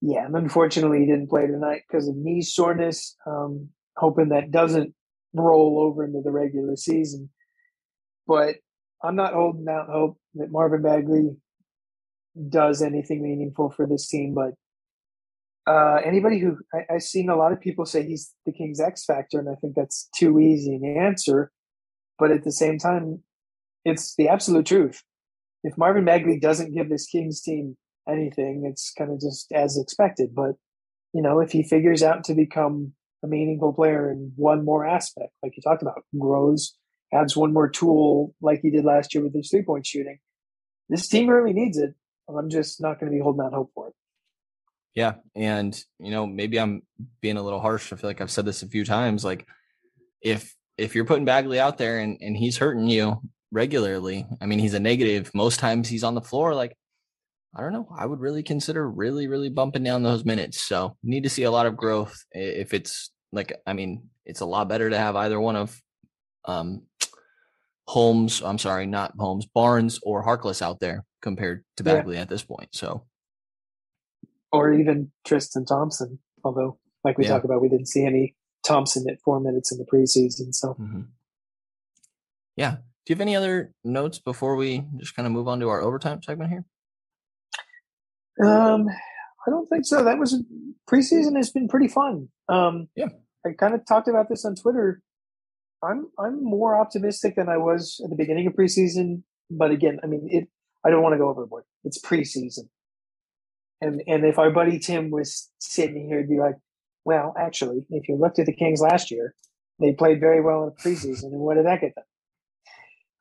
[0.00, 3.16] Yeah, and unfortunately, he didn't play tonight because of knee soreness.
[3.26, 4.94] Um, hoping that doesn't
[5.34, 7.30] roll over into the regular season.
[8.26, 8.56] But
[9.02, 11.36] I'm not holding out hope that Marvin Bagley
[12.48, 14.34] does anything meaningful for this team.
[14.34, 14.54] But
[15.70, 19.04] uh, anybody who I, I've seen a lot of people say he's the Kings X
[19.04, 21.50] factor, and I think that's too easy an answer.
[22.18, 23.22] But at the same time,
[23.84, 25.02] it's the absolute truth.
[25.62, 27.76] If Marvin Bagley doesn't give this Kings team
[28.08, 30.34] anything, it's kind of just as expected.
[30.34, 30.52] But
[31.12, 32.92] you know, if he figures out to become
[33.24, 36.76] a meaningful player in one more aspect, like you talked about, grows,
[37.12, 40.18] adds one more tool, like he did last year with his three point shooting.
[40.88, 41.94] This team really needs it.
[42.36, 43.94] I'm just not going to be holding out hope for it.
[44.94, 45.14] Yeah.
[45.36, 46.82] And, you know, maybe I'm
[47.20, 47.92] being a little harsh.
[47.92, 49.24] I feel like I've said this a few times.
[49.24, 49.46] Like,
[50.20, 53.20] if if you're putting Bagley out there and, and he's hurting you
[53.52, 55.30] regularly, I mean, he's a negative.
[55.34, 56.54] Most times he's on the floor.
[56.54, 56.76] Like,
[57.54, 57.88] I don't know.
[57.96, 60.60] I would really consider really, really bumping down those minutes.
[60.60, 62.24] So need to see a lot of growth.
[62.32, 65.80] If it's like, I mean, it's a lot better to have either one of
[66.44, 66.82] um,
[67.88, 68.42] Holmes.
[68.42, 72.22] I'm sorry, not Holmes, Barnes or Harkless out there compared to Bagley yeah.
[72.22, 72.68] at this point.
[72.72, 73.06] So,
[74.52, 76.18] or even Tristan Thompson.
[76.44, 77.30] Although, like we yeah.
[77.30, 80.54] talked about, we didn't see any Thompson at four minutes in the preseason.
[80.54, 81.00] So, mm-hmm.
[82.56, 82.72] yeah.
[82.72, 85.80] Do you have any other notes before we just kind of move on to our
[85.80, 86.66] overtime segment here?
[88.46, 88.86] Um,
[89.46, 90.04] I don't think so.
[90.04, 90.42] That was
[90.86, 92.28] preseason has been pretty fun.
[92.50, 93.08] Um, yeah,
[93.46, 95.00] I kind of talked about this on Twitter.
[95.82, 100.06] I'm I'm more optimistic than I was at the beginning of preseason, but again, I
[100.06, 100.48] mean, it.
[100.84, 101.64] I don't want to go overboard.
[101.84, 102.68] It's preseason,
[103.80, 106.56] and and if our buddy Tim was sitting here, he'd be like,
[107.04, 109.34] "Well, actually, if you looked at the Kings last year,
[109.80, 112.04] they played very well in the preseason, and what did that get them?"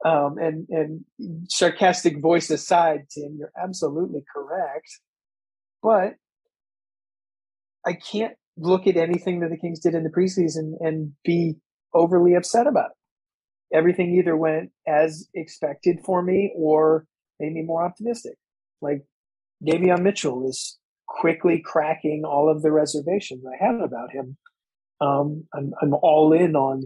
[0.05, 1.05] Um, and and
[1.49, 4.99] sarcastic voice aside, Tim, you're absolutely correct.
[5.83, 6.15] But
[7.85, 11.57] I can't look at anything that the Kings did in the preseason and be
[11.93, 13.75] overly upset about it.
[13.75, 17.05] Everything either went as expected for me or
[17.39, 18.35] made me more optimistic.
[18.81, 19.03] Like
[19.65, 24.37] Davion Mitchell is quickly cracking all of the reservations I had about him.
[25.01, 26.83] Um, I'm, I'm all in on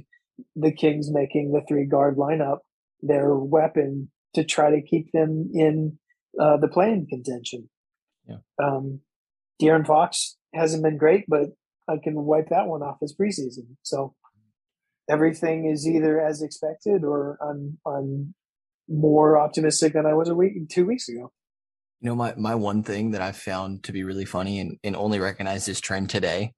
[0.56, 2.60] the Kings making the three guard lineup
[3.02, 5.98] their weapon to try to keep them in
[6.40, 7.70] uh, the playing contention.
[8.28, 8.38] Yeah.
[8.64, 9.02] Um,
[9.62, 11.50] De'Aaron Fox hasn't been great, but
[11.88, 13.76] I can wipe that one off as preseason.
[13.84, 14.16] So
[15.12, 18.34] everything is either as expected or I'm, I'm
[18.88, 21.32] more optimistic than I was a week, two weeks ago.
[22.00, 24.96] You know, my, my one thing that I found to be really funny and, and
[24.96, 26.54] only recognize this trend today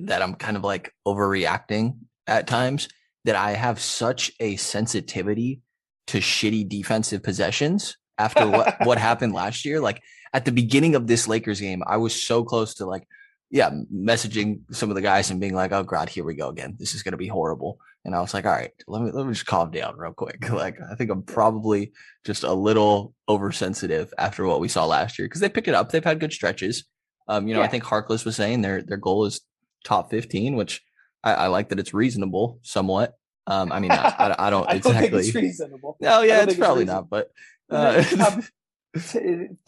[0.00, 2.88] that I'm kind of like overreacting at times
[3.24, 5.60] that I have such a sensitivity
[6.08, 9.78] to shitty defensive possessions after what, what happened last year.
[9.78, 13.06] Like at the beginning of this Lakers game, I was so close to like,
[13.50, 16.76] yeah, messaging some of the guys and being like, "Oh God, here we go again.
[16.78, 19.26] This is going to be horrible." And I was like, "All right, let me let
[19.26, 21.92] me just calm down real quick." Like, I think I'm probably
[22.24, 25.90] just a little oversensitive after what we saw last year because they picked it up.
[25.90, 26.84] They've had good stretches.
[27.28, 27.66] Um, you know, yeah.
[27.66, 29.40] I think Harkless was saying their their goal is
[29.84, 30.82] top 15, which
[31.24, 33.14] I, I like that it's reasonable somewhat.
[33.46, 35.10] Um, I mean, I, I, I don't I exactly.
[35.10, 35.96] Don't it's reasonable.
[36.00, 37.30] No, yeah, it's probably it's not, but
[37.68, 38.44] uh, top,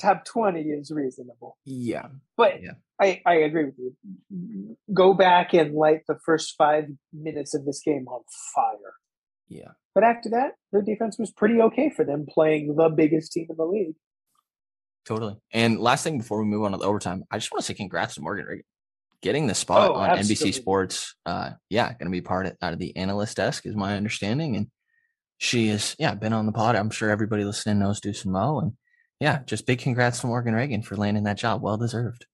[0.00, 1.56] top twenty is reasonable.
[1.64, 2.72] Yeah, but yeah.
[3.00, 4.76] I I agree with you.
[4.92, 8.22] Go back and light the first five minutes of this game on
[8.54, 8.94] fire.
[9.48, 13.46] Yeah, but after that, their defense was pretty okay for them playing the biggest team
[13.50, 13.94] in the league.
[15.04, 15.36] Totally.
[15.52, 17.74] And last thing before we move on to the overtime, I just want to say
[17.74, 18.62] congrats to Morgan Ragan
[19.22, 20.50] getting the spot oh, on absolutely.
[20.50, 21.14] NBC Sports.
[21.24, 24.56] Uh, yeah, going to be part of, out of the analyst desk is my understanding,
[24.56, 24.66] and
[25.38, 26.76] she is yeah been on the pod.
[26.76, 28.72] I'm sure everybody listening knows Deuce and Mo, and
[29.22, 31.62] yeah, just big congrats to Morgan Ragan for landing that job.
[31.62, 32.26] Well deserved.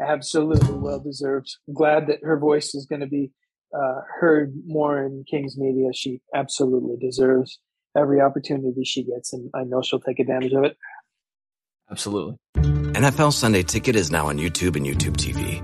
[0.00, 1.56] Absolutely well deserved.
[1.72, 3.32] glad that her voice is going to be
[3.74, 5.92] uh, heard more in Kings media.
[5.92, 7.58] She absolutely deserves
[7.96, 10.76] every opportunity she gets, and I know she'll take advantage of it.
[11.90, 12.36] Absolutely.
[12.56, 15.60] NFL Sunday Ticket is now on YouTube and YouTube TV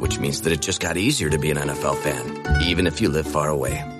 [0.00, 3.10] which means that it just got easier to be an NFL fan, even if you
[3.10, 3.99] live far away.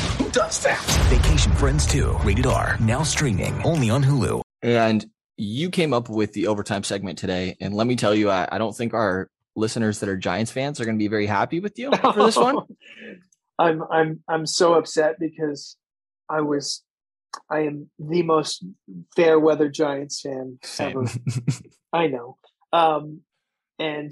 [0.31, 0.83] does that?
[1.09, 4.41] Vacation Friends 2, rated R, now streaming only on Hulu.
[4.61, 5.05] And
[5.37, 7.57] you came up with the overtime segment today.
[7.59, 10.79] And let me tell you, I, I don't think our listeners that are Giants fans
[10.79, 12.57] are going to be very happy with you for this one.
[13.59, 15.77] I'm I'm I'm so upset because
[16.29, 16.83] I was
[17.49, 18.65] I am the most
[19.15, 20.97] fair weather Giants fan Same.
[20.97, 21.07] ever.
[21.93, 22.37] I know.
[22.73, 23.21] Um,
[23.77, 24.11] and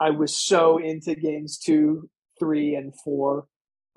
[0.00, 3.46] I was so into games two, three, and four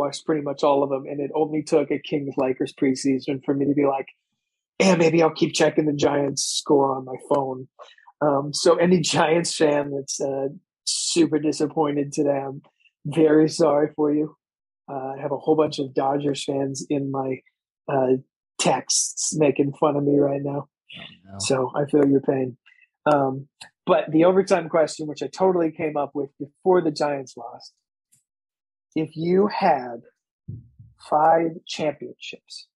[0.02, 3.54] watched pretty much all of them, and it only took a Kings Lakers preseason for
[3.54, 4.08] me to be like,
[4.80, 7.68] yeah, maybe I'll keep checking the Giants score on my phone.
[8.22, 10.48] Um, so any Giants fan that's uh,
[10.86, 12.62] super disappointed today, I'm
[13.06, 14.36] very sorry for you.
[14.92, 17.38] Uh, I have a whole bunch of Dodgers fans in my
[17.88, 18.18] uh,
[18.60, 20.68] texts making fun of me right now.
[21.26, 21.38] No.
[21.40, 22.58] So I feel your pain.
[23.06, 23.48] Um,
[23.86, 27.74] but the overtime question, which I totally came up with before the Giants lost,
[28.96, 30.02] if you had
[31.10, 32.68] five championships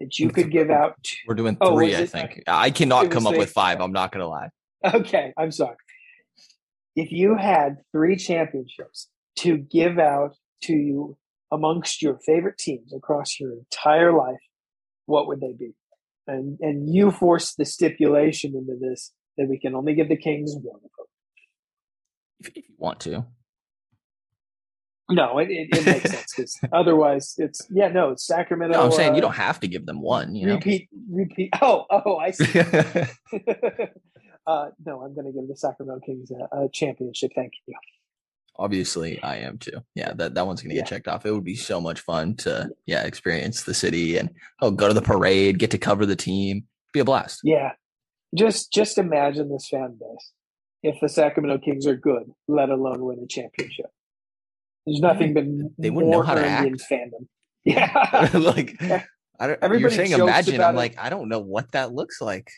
[0.00, 2.42] that you could give out, to, We're doing Oh, three, was I it- think.
[2.46, 3.80] I cannot come up with five.
[3.80, 4.48] I'm not gonna lie.
[4.84, 5.76] okay, I'm sorry.
[6.96, 9.08] If you had three championships
[9.40, 11.16] to give out to you
[11.50, 14.38] amongst your favorite teams across your entire life,
[15.06, 15.72] what would they be?
[16.26, 20.54] And and you force the stipulation into this that we can only give the Kings
[20.54, 21.06] one of them.
[22.40, 23.26] If you want to.
[25.10, 28.78] No, it, it, it makes sense because otherwise it's yeah no it's Sacramento.
[28.78, 30.34] No, I'm saying you uh, don't have to give them one.
[30.34, 30.54] You know.
[30.54, 31.50] repeat repeat.
[31.62, 32.60] Oh oh I see.
[34.46, 37.32] uh, no, I'm going to give the Sacramento Kings a, a championship.
[37.34, 37.74] Thank you.
[38.56, 39.82] Obviously, I am too.
[39.94, 40.84] Yeah, that, that one's gonna get Yeah.
[40.84, 41.26] checked off.
[41.26, 44.30] It would be so much fun to yeah experience the city and
[44.62, 47.40] oh go to the parade, get to cover the team, be a blast.
[47.42, 47.72] Yeah,
[48.34, 50.32] just just imagine this fan base
[50.84, 53.86] if the Sacramento Kings are good, let alone win a championship.
[54.86, 56.84] There's nothing been They wouldn't know how to earned in act.
[56.90, 57.26] fandom.
[57.66, 58.76] Yeah, like
[59.40, 59.58] I don't.
[59.62, 60.60] Everybody you're saying imagine.
[60.60, 60.78] I'm it.
[60.78, 62.50] like I don't know what that looks like.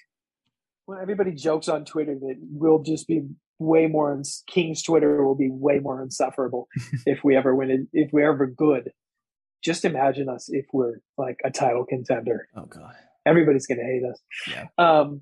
[0.88, 3.22] well, everybody jokes on Twitter that we'll just be
[3.60, 4.12] way more.
[4.12, 6.66] Ins- Kings Twitter will be way more insufferable
[7.06, 7.80] if we ever win it.
[7.92, 8.90] If we're ever good,
[9.62, 12.48] just imagine us if we're like a title contender.
[12.56, 12.94] Oh god.
[13.24, 14.20] everybody's going to hate us.
[14.50, 14.66] Yeah.
[14.84, 15.20] Um,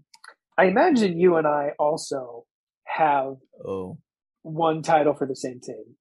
[0.56, 2.46] I imagine you and I also
[2.86, 3.98] have Oh
[4.42, 5.96] one title for the same team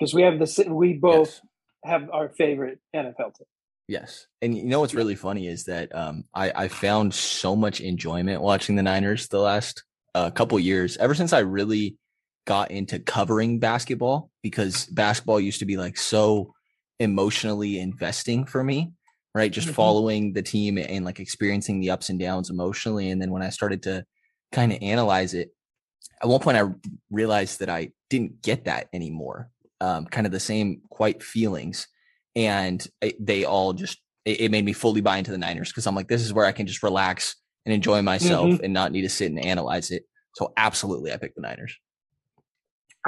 [0.00, 1.40] because we have the we both yes.
[1.84, 3.46] have our favorite NFL team.
[3.86, 4.26] Yes.
[4.40, 8.40] And you know what's really funny is that um, I, I found so much enjoyment
[8.40, 9.82] watching the Niners the last
[10.14, 11.96] uh, couple years, ever since I really
[12.46, 16.54] got into covering basketball, because basketball used to be like so
[17.00, 18.92] emotionally investing for me,
[19.34, 19.50] right?
[19.50, 19.74] Just Mhm.
[19.74, 23.10] following the team and like experiencing the ups and downs emotionally.
[23.10, 24.04] And then when I started to
[24.52, 25.50] kind of analyze it,
[26.22, 26.64] at one point I
[27.10, 29.50] realized that I didn't get that anymore.
[29.82, 31.88] Um, kind of the same quite feelings
[32.36, 35.86] and it, they all just it, it made me fully buy into the Niners because
[35.86, 39.02] I'm like, this is where I can just relax and enjoy myself and not need
[39.02, 40.04] to sit and analyze it.
[40.36, 41.76] So absolutely, I picked the Niners.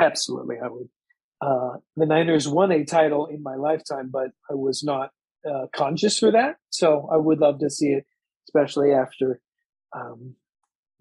[0.00, 0.88] Absolutely, I would.
[1.40, 5.10] Uh, the Niners won a title in my lifetime, but I was not
[5.48, 6.56] uh, conscious for that.
[6.70, 8.04] So I would love to see it,
[8.48, 9.40] especially after
[9.94, 10.36] um,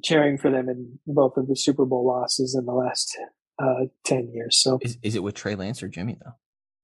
[0.03, 3.15] cheering for them in both of the Super Bowl losses in the last
[3.61, 4.57] uh, ten years.
[4.61, 6.33] So Is is it with Trey Lance or Jimmy though?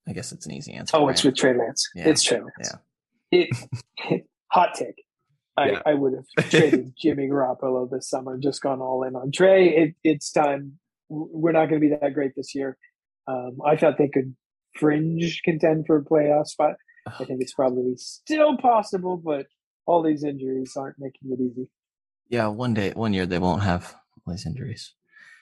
[0.08, 0.96] I guess it's an easy answer.
[0.96, 1.12] Oh, right?
[1.12, 1.90] it's with Trey Lance.
[1.94, 2.74] Yeah, It's Trey Lance.
[3.30, 3.50] It,
[4.52, 5.04] hot take.
[5.58, 5.82] I, Yeah.
[5.86, 9.70] I would have traded Jimmy Garoppolo this summer, just gone all in on Trey.
[9.76, 10.80] It, it's time.
[11.10, 12.78] We're not going to be that great this year.
[13.28, 14.36] Um, I thought they could
[14.76, 16.76] fringe contend for a playoff spot.
[17.08, 19.48] I think it's probably still possible, but
[19.86, 21.70] all these injuries aren't making it easy.
[22.30, 24.94] yeah, one day, one year they won't have all these injuries.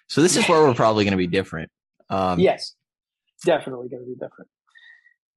[0.08, 1.72] So this is where we're probably going to be different.
[2.10, 2.76] Um, yes,
[3.44, 4.50] definitely going to be different.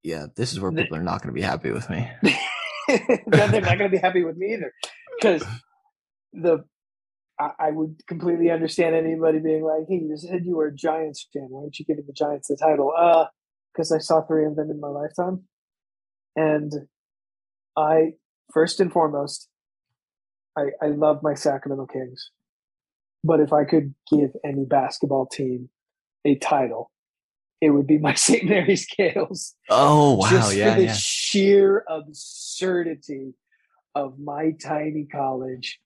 [0.02, 2.09] yeah, this is where people are not going to be happy with me.
[2.88, 4.72] then they're not going to be happy with me either
[5.18, 5.44] because
[6.33, 6.64] the
[7.38, 11.26] I, I would completely understand anybody being like, "Hey, you said you were a Giants
[11.33, 11.46] fan.
[11.48, 13.26] Why aren't you giving the Giants the title?" Uh,
[13.72, 15.44] because I saw three of them in my lifetime,
[16.35, 16.72] and
[17.76, 18.14] I
[18.52, 19.48] first and foremost,
[20.57, 22.31] I I love my Sacramento Kings,
[23.24, 25.68] but if I could give any basketball team
[26.24, 26.90] a title,
[27.61, 28.44] it would be my St.
[28.44, 30.94] Mary's Gaels Oh wow, just yeah, for the yeah.
[30.96, 33.35] sheer absurdity
[33.94, 35.81] of my tiny college,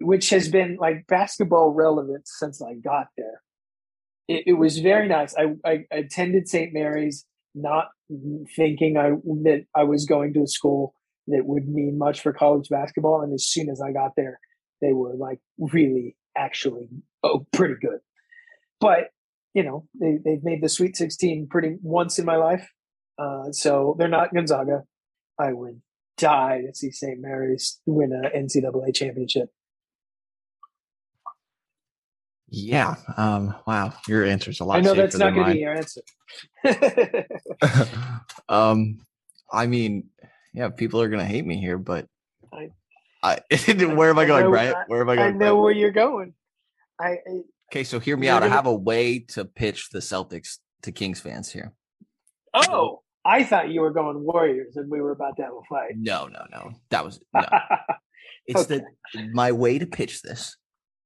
[0.00, 3.42] which has been like basketball relevant since I got there.
[4.28, 5.34] It, it was very nice.
[5.36, 6.72] I, I attended St.
[6.72, 7.88] Mary's, not
[8.56, 9.10] thinking I
[9.42, 10.94] that I was going to a school
[11.28, 14.40] that would mean much for college basketball, and as soon as I got there,
[14.84, 16.88] they were like really, actually,
[17.22, 18.00] oh, pretty good.
[18.80, 19.08] But
[19.54, 22.68] you know, they they've made the Sweet 16 pretty once in my life.
[23.18, 24.82] Uh, so they're not Gonzaga.
[25.38, 25.80] I would
[26.18, 27.20] die to see St.
[27.20, 29.48] Mary's win a NCAA championship.
[32.48, 32.96] Yeah.
[33.16, 33.54] Um.
[33.66, 34.76] Wow, your answer's a lot.
[34.76, 35.54] I know that's not going to mine.
[35.54, 36.02] be your answer.
[38.48, 38.98] um,
[39.52, 40.10] I mean,
[40.52, 42.06] yeah, people are gonna hate me here, but
[42.52, 42.70] I-
[43.24, 43.40] I,
[43.96, 44.76] where am I I going, know- Bryant?
[44.76, 45.28] I- Where am I going?
[45.28, 45.58] I know Bryant?
[45.58, 46.34] where you're going.
[47.00, 47.40] I, I
[47.72, 48.42] Okay, so hear me out.
[48.42, 51.72] I gonna- have a way to pitch the Celtics to Kings fans here.
[52.54, 55.92] oh, I thought you were going Warriors, and we were about to have a fight.
[55.96, 56.72] No, no, no.
[56.90, 57.40] That was no.
[58.46, 58.82] It's Okay.
[59.14, 60.58] that my way to pitch this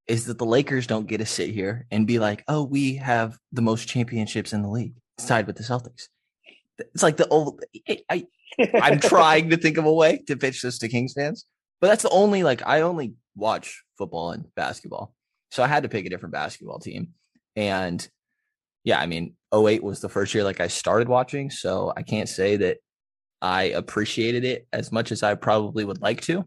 [0.09, 3.39] is that the Lakers don't get to sit here and be like, "Oh, we have
[3.53, 6.09] the most championships in the league, it's tied with the Celtics."
[6.79, 7.62] It's like the old.
[8.11, 8.27] I,
[8.83, 11.45] I'm trying to think of a way to pitch this to Kings fans,
[11.81, 15.14] but that's the only like I only watch football and basketball,
[15.51, 17.14] so I had to pick a different basketball team,
[17.57, 18.07] and
[18.85, 22.29] yeah, I mean, 08 was the first year like I started watching, so I can't
[22.29, 22.79] say that
[23.43, 26.45] I appreciated it as much as I probably would like to.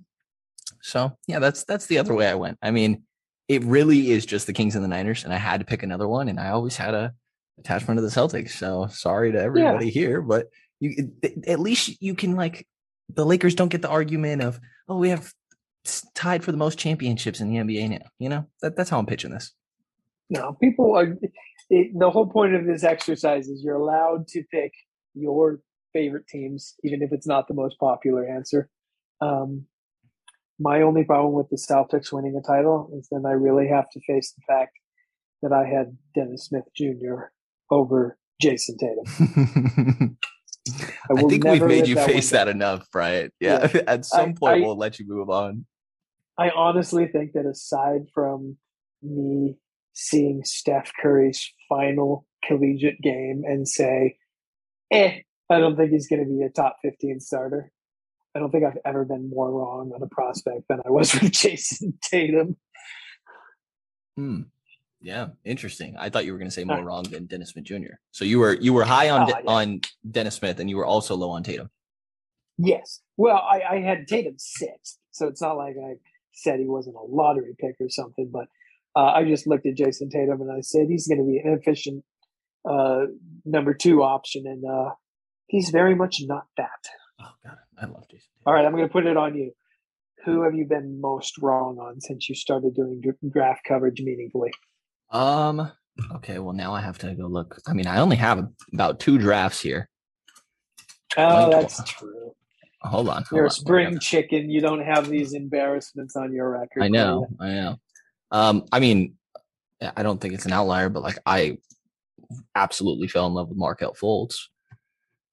[0.81, 2.57] So yeah, that's that's the other way I went.
[2.61, 3.03] I mean,
[3.47, 6.07] it really is just the Kings and the Niners, and I had to pick another
[6.07, 7.13] one, and I always had a
[7.59, 8.51] attachment to the Celtics.
[8.51, 9.91] So sorry to everybody yeah.
[9.91, 10.47] here, but
[10.79, 11.11] you
[11.47, 12.67] at least you can like
[13.15, 15.33] the Lakers don't get the argument of oh we have
[16.13, 18.07] tied for the most championships in the NBA now.
[18.19, 19.53] You know that that's how I'm pitching this.
[20.29, 21.17] No, people are.
[21.69, 24.71] It, the whole point of this exercise is you're allowed to pick
[25.13, 25.59] your
[25.93, 28.69] favorite teams, even if it's not the most popular answer.
[29.21, 29.65] Um,
[30.59, 33.99] my only problem with the Celtics winning a title is then I really have to
[34.07, 34.77] face the fact
[35.41, 37.31] that I had Dennis Smith Jr.
[37.69, 40.17] over Jayson Tatum.
[40.69, 43.31] I, I think we've made you that face that enough, right?
[43.39, 43.67] Yeah.
[43.73, 43.81] yeah.
[43.87, 45.65] At some point, I, we'll let you move on.
[46.37, 48.57] I honestly think that aside from
[49.01, 49.57] me
[49.93, 54.17] seeing Steph Curry's final collegiate game and say,
[54.91, 57.71] eh, I don't think he's going to be a top 15 starter.
[58.35, 61.31] I don't think I've ever been more wrong on a prospect than I was with
[61.31, 62.57] Jayson Tatum.
[64.15, 64.41] Hmm.
[65.01, 65.95] Yeah, interesting.
[65.97, 67.95] I thought you were going to say more wrong than Dennis Smith Jr.
[68.11, 69.51] So you were you were high on oh, yeah.
[69.51, 71.69] on Dennis Smith, and you were also low on Tatum.
[72.57, 73.01] Yes.
[73.17, 75.95] Well, I, I had Tatum sixth, so it's not like I
[76.33, 78.29] said he wasn't a lottery pick or something.
[78.31, 78.47] But
[78.95, 81.57] uh, I just looked at Jayson Tatum and I said he's going to be an
[81.59, 82.03] efficient
[82.69, 83.05] uh,
[83.43, 84.91] number two option, and uh,
[85.47, 86.69] he's very much not that.
[87.19, 88.29] Oh God, I love Jayson.
[88.45, 89.51] All right, I'm going to put it on you.
[90.25, 94.51] Who have you been most wrong on since you started doing draft coverage meaningfully?
[95.11, 95.71] Um.
[96.15, 96.39] Okay.
[96.39, 97.59] Well, now I have to go look.
[97.67, 99.89] I mean, I only have about two drafts here.
[101.17, 102.33] Oh, that's true.
[102.83, 103.23] Hold on.
[103.23, 103.47] Hold You're on.
[103.47, 104.49] a spring chicken.
[104.49, 106.83] You don't have these embarrassments on your record.
[106.83, 107.27] I know.
[107.39, 107.75] I know.
[108.31, 108.65] Um.
[108.71, 109.15] I mean,
[109.95, 111.57] I don't think it's an outlier, but like I
[112.55, 114.47] absolutely fell in love with Markelle Fultz.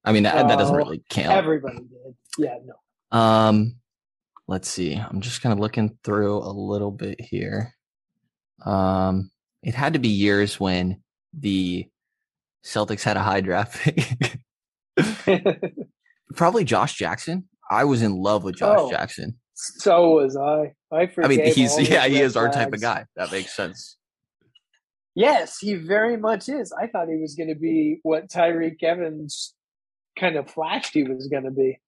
[0.04, 1.36] I mean, that, that doesn't really count.
[1.36, 2.14] Everybody did.
[2.38, 3.18] Yeah, no.
[3.18, 3.76] Um,
[4.46, 4.94] let's see.
[4.94, 7.74] I'm just kind of looking through a little bit here.
[8.64, 9.30] Um,
[9.62, 11.02] it had to be years when
[11.32, 11.88] the
[12.64, 14.40] Celtics had a high draft pick.
[16.34, 17.48] Probably Josh Jackson.
[17.70, 19.38] I was in love with Josh oh, Jackson.
[19.54, 20.72] So was I.
[20.92, 23.04] I I mean, he's yeah, he is our type of guy.
[23.16, 23.96] That makes sense.
[25.14, 26.72] Yes, he very much is.
[26.72, 29.54] I thought he was going to be what Tyreke Evans
[30.18, 31.80] kind of flashed he was going to be.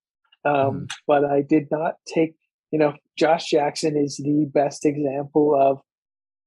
[0.44, 0.90] Um, mm.
[1.06, 2.34] But I did not take,
[2.72, 5.80] you know, Josh Jackson is the best example of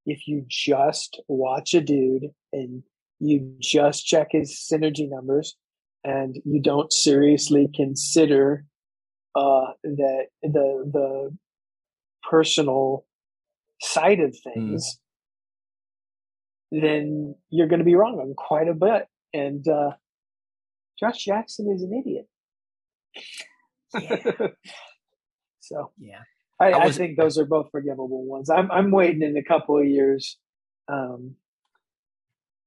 [0.06, 2.84] if you just watch a dude and
[3.20, 5.56] you just check his synergy numbers
[6.04, 8.66] and you don't seriously consider
[9.36, 11.38] uh, that the the
[12.30, 13.06] personal
[13.82, 14.52] side of hmm.
[14.52, 15.00] things,
[16.74, 16.82] mm.
[16.82, 19.08] then you're going to be wrong on quite a bit.
[19.34, 19.92] And uh,
[21.00, 22.28] Josh Jackson is an idiot.
[24.00, 24.48] Yeah.
[25.60, 26.22] so yeah,
[26.64, 28.50] I, I, was, I, think those are both forgivable ones.
[28.50, 30.38] I'm I'm waiting in a couple of years.
[30.88, 31.36] Um,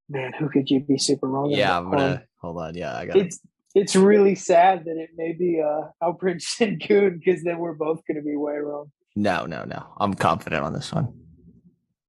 [0.08, 1.50] man, who could you be super wrong?
[1.50, 2.74] Yeah, I'm gonna hold on.
[2.74, 3.40] Yeah, I got it's
[3.74, 8.22] it's really sad that it may be uh Alperen Sengun because then we're both gonna
[8.22, 8.90] be way wrong.
[9.14, 9.86] No, no, no.
[9.98, 11.12] I'm confident on this one.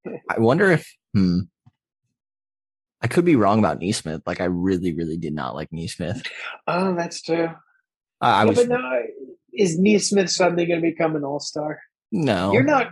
[0.30, 1.40] I wonder if hmm.
[3.00, 4.22] I could be wrong about Nesmith.
[4.26, 6.22] Like I really, really did not like Nesmith.
[6.66, 7.48] Oh, that's true.
[8.20, 8.58] Uh, I yeah, was.
[8.58, 8.92] But now,
[9.58, 11.80] is Nesmith suddenly going to become an all star?
[12.10, 12.90] No, you're not.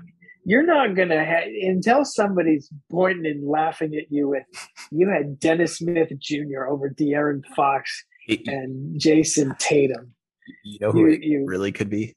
[0.48, 4.44] You're not going to have until somebody's pointing and laughing at you And
[4.92, 6.66] you had Dennis Smith Jr.
[6.68, 8.04] over De'Aaron Fox
[8.46, 10.14] and Jayson Tatum.
[10.62, 12.14] You know who you, you, really could be?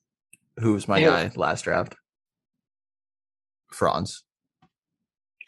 [0.60, 1.96] Who was my guy last draft?
[3.72, 4.24] Franz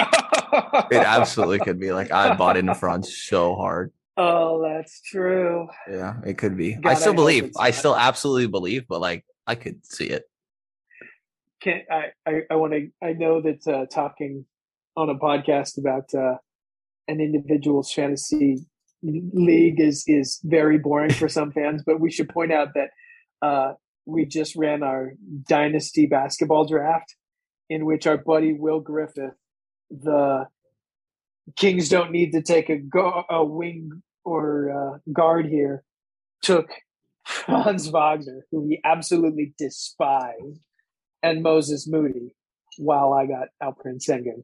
[0.91, 1.91] it absolutely could be.
[1.91, 3.91] Like I bought into Franz so hard.
[4.17, 5.67] Oh, that's true.
[5.89, 6.73] Yeah, it could be.
[6.73, 7.51] God, I still I believe.
[7.57, 10.23] I still absolutely believe, but like I could see it.
[11.61, 12.11] Can I?
[12.27, 12.89] I, I want to.
[13.01, 14.45] I know that uh, talking
[14.97, 16.37] on a podcast about uh,
[17.07, 18.65] an individual's fantasy
[19.03, 22.89] league is is very boring for some fans, but we should point out that
[23.41, 23.73] uh,
[24.05, 25.13] we just ran our
[25.47, 27.15] dynasty basketball draft,
[27.69, 29.35] in which our buddy Will Griffith
[29.89, 30.47] the
[31.55, 35.83] Kings don't need to take a, go, a wing or uh, guard here,
[36.41, 36.69] took
[37.25, 40.59] Franz Wagner, who he absolutely despised,
[41.23, 42.35] and Moses Moody,
[42.77, 44.43] while I got Alperen Sengun.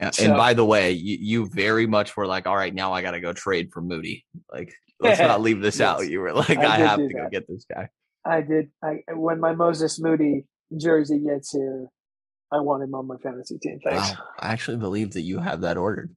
[0.00, 0.10] Yeah.
[0.10, 3.02] So- and by the way, you, you very much were like, all right, now I
[3.02, 4.24] got to go trade for Moody.
[4.50, 5.88] Like, let's not leave this Yes.
[5.88, 6.08] out.
[6.08, 7.88] You were like, I I, have to go get this guy.
[8.24, 8.70] I did.
[8.82, 10.44] I when my Moses Moody
[10.76, 11.86] jersey gets here,
[12.52, 13.80] I want him on my fantasy team.
[13.84, 14.10] Thanks.
[14.12, 14.18] Wow.
[14.38, 16.14] I actually believe that you have that ordered.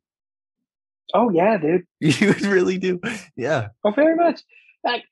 [1.13, 1.83] Oh yeah, dude.
[1.99, 2.99] You really do.
[3.35, 3.69] Yeah.
[3.83, 4.41] Oh, very much.
[4.85, 5.03] I,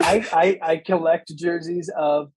[0.00, 2.32] I, I, I collect jerseys of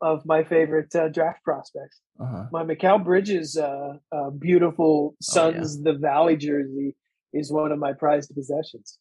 [0.00, 2.00] of my favorite uh, draft prospects.
[2.20, 2.44] Uh-huh.
[2.52, 6.96] My Mikal Bridges, uh, uh, beautiful Suns the Valley jersey,
[7.32, 8.98] is one of my prized possessions.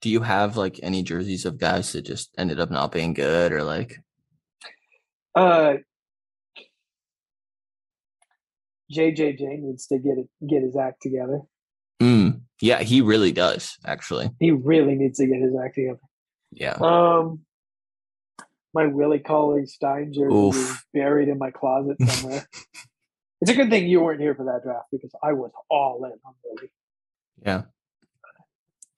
[0.00, 3.52] Do you have like any jerseys of guys that just ended up not being good
[3.52, 3.98] or like,
[5.34, 5.74] Uh,
[8.92, 11.40] JJJ needs to get it, get his act together.
[12.00, 14.30] Mm, yeah, he really does actually.
[14.38, 16.00] He really needs to get his act together.
[16.52, 16.74] Yeah.
[16.80, 17.40] Um,
[18.74, 20.56] my Willie Cauley Stein jersey Oof.
[20.56, 22.46] is buried in my closet somewhere.
[23.40, 26.12] it's a good thing you weren't here for that draft because I was all in
[26.24, 26.70] on Willie.
[27.44, 27.62] Yeah.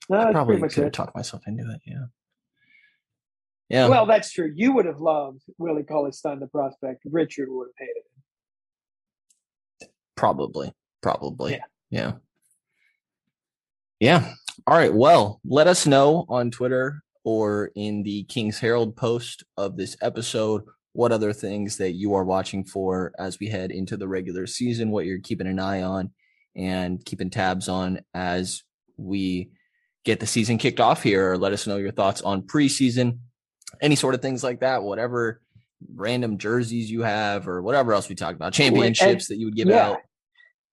[0.09, 1.81] No, I probably could have talked myself into it.
[1.87, 2.05] Yeah.
[3.69, 3.89] Yeah.
[3.89, 4.53] Well, that's true.
[4.55, 7.03] You would have loved Willie Cauley Stein, the prospect.
[7.07, 8.03] Richard would have hated
[9.81, 9.89] him.
[10.15, 10.75] Probably.
[11.01, 11.53] Probably.
[11.53, 11.65] Yeah.
[11.91, 12.13] Yeah.
[14.03, 14.33] Yeah.
[14.67, 14.93] All right.
[14.93, 20.65] Well, let us know on Twitter or in the Kings Herald post of this episode
[20.93, 24.91] what other things that you are watching for as we head into the regular season,
[24.91, 26.11] what you're keeping an eye on
[26.57, 28.65] and keeping tabs on as
[28.97, 29.53] we
[30.05, 31.35] get the season kicked off here.
[31.35, 33.21] Or let us know your thoughts on preseason,
[33.81, 35.41] any sort of things like that, whatever
[35.95, 39.69] random jerseys you have or whatever else we talked about, championships that you would give
[39.69, 39.91] yeah.
[39.91, 39.99] out.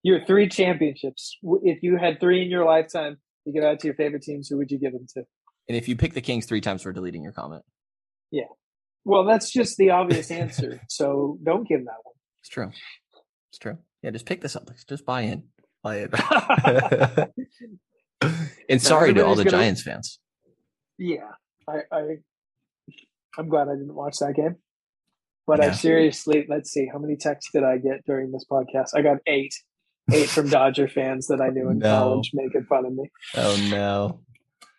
[0.04, 1.38] Your three championships.
[1.64, 4.48] If you had three in your lifetime, you give out to your favorite teams.
[4.48, 5.24] Who would you give them to?
[5.68, 7.64] And if you pick the Kings three times, we're deleting your comment.
[8.32, 8.44] Yeah.
[9.06, 10.82] Well, that's just the obvious answer.
[10.90, 12.16] So don't give that one.
[12.42, 12.72] It's true.
[13.52, 13.78] It's true.
[14.02, 14.88] Yeah, just pick the Celtics.
[14.88, 15.44] Just buy in.
[15.84, 17.30] Buy it.
[18.70, 20.20] and sorry to all the gonna- Giants fans.
[20.98, 21.32] Yeah,
[21.68, 22.02] I, I,
[23.38, 24.58] I'm glad I didn't watch that game.
[25.48, 28.90] But I seriously, let's see, how many texts did I get during this podcast?
[28.94, 29.56] I got eight,
[30.14, 31.90] eight from Dodger fans that I knew in No.
[31.90, 34.20] college making fun of me, Oh no.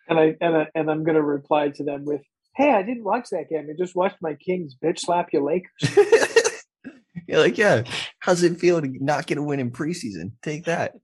[0.07, 2.21] and I and I, and I'm gonna reply to them with,
[2.55, 3.67] "Hey, I didn't watch that game.
[3.69, 5.97] I just watched my Kings bitch slap you Lakers."
[7.27, 7.83] You're like, yeah.
[8.19, 10.31] How's it feel to not get a win in preseason?
[10.41, 10.95] Take that.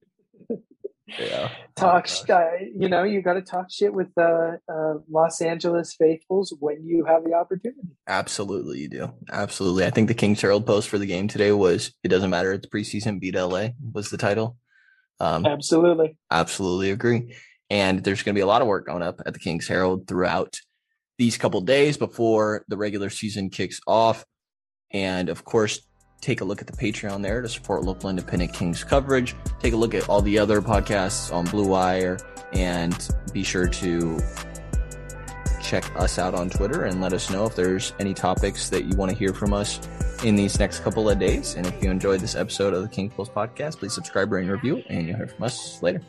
[1.19, 1.49] Yeah.
[1.75, 5.95] Talk, Oh, uh, you know, you got to talk shit with uh, uh, Los Angeles
[5.97, 7.79] faithfuls when you have the opportunity.
[8.07, 9.13] Absolutely, you do.
[9.31, 9.85] Absolutely.
[9.85, 12.51] I think the Kings Herald post for the game today was "It doesn't matter.
[12.51, 13.19] It's preseason.
[13.19, 14.57] Beat LA." Was the title.
[15.19, 16.15] Um, Absolutely.
[16.29, 17.33] absolutely agree.
[17.69, 20.07] And there's going to be a lot of work going up at the Kings Herald
[20.07, 20.59] throughout
[21.17, 24.25] these couple days before the regular season kicks off.
[24.91, 25.81] And of course,
[26.22, 29.36] take a look at the Patreon there to support local independent Kings coverage.
[29.59, 32.18] Take a look at all the other podcasts on Blue Wire
[32.53, 34.20] and be sure to
[35.61, 38.95] check us out on Twitter and let us know if there's any topics that you
[38.95, 39.80] want to hear from us
[40.24, 41.55] in these next couple of days.
[41.55, 44.51] And if you enjoyed this episode of the King Pulse podcast, please subscribe, rate, and
[44.51, 46.01] review, and you'll hear from us later.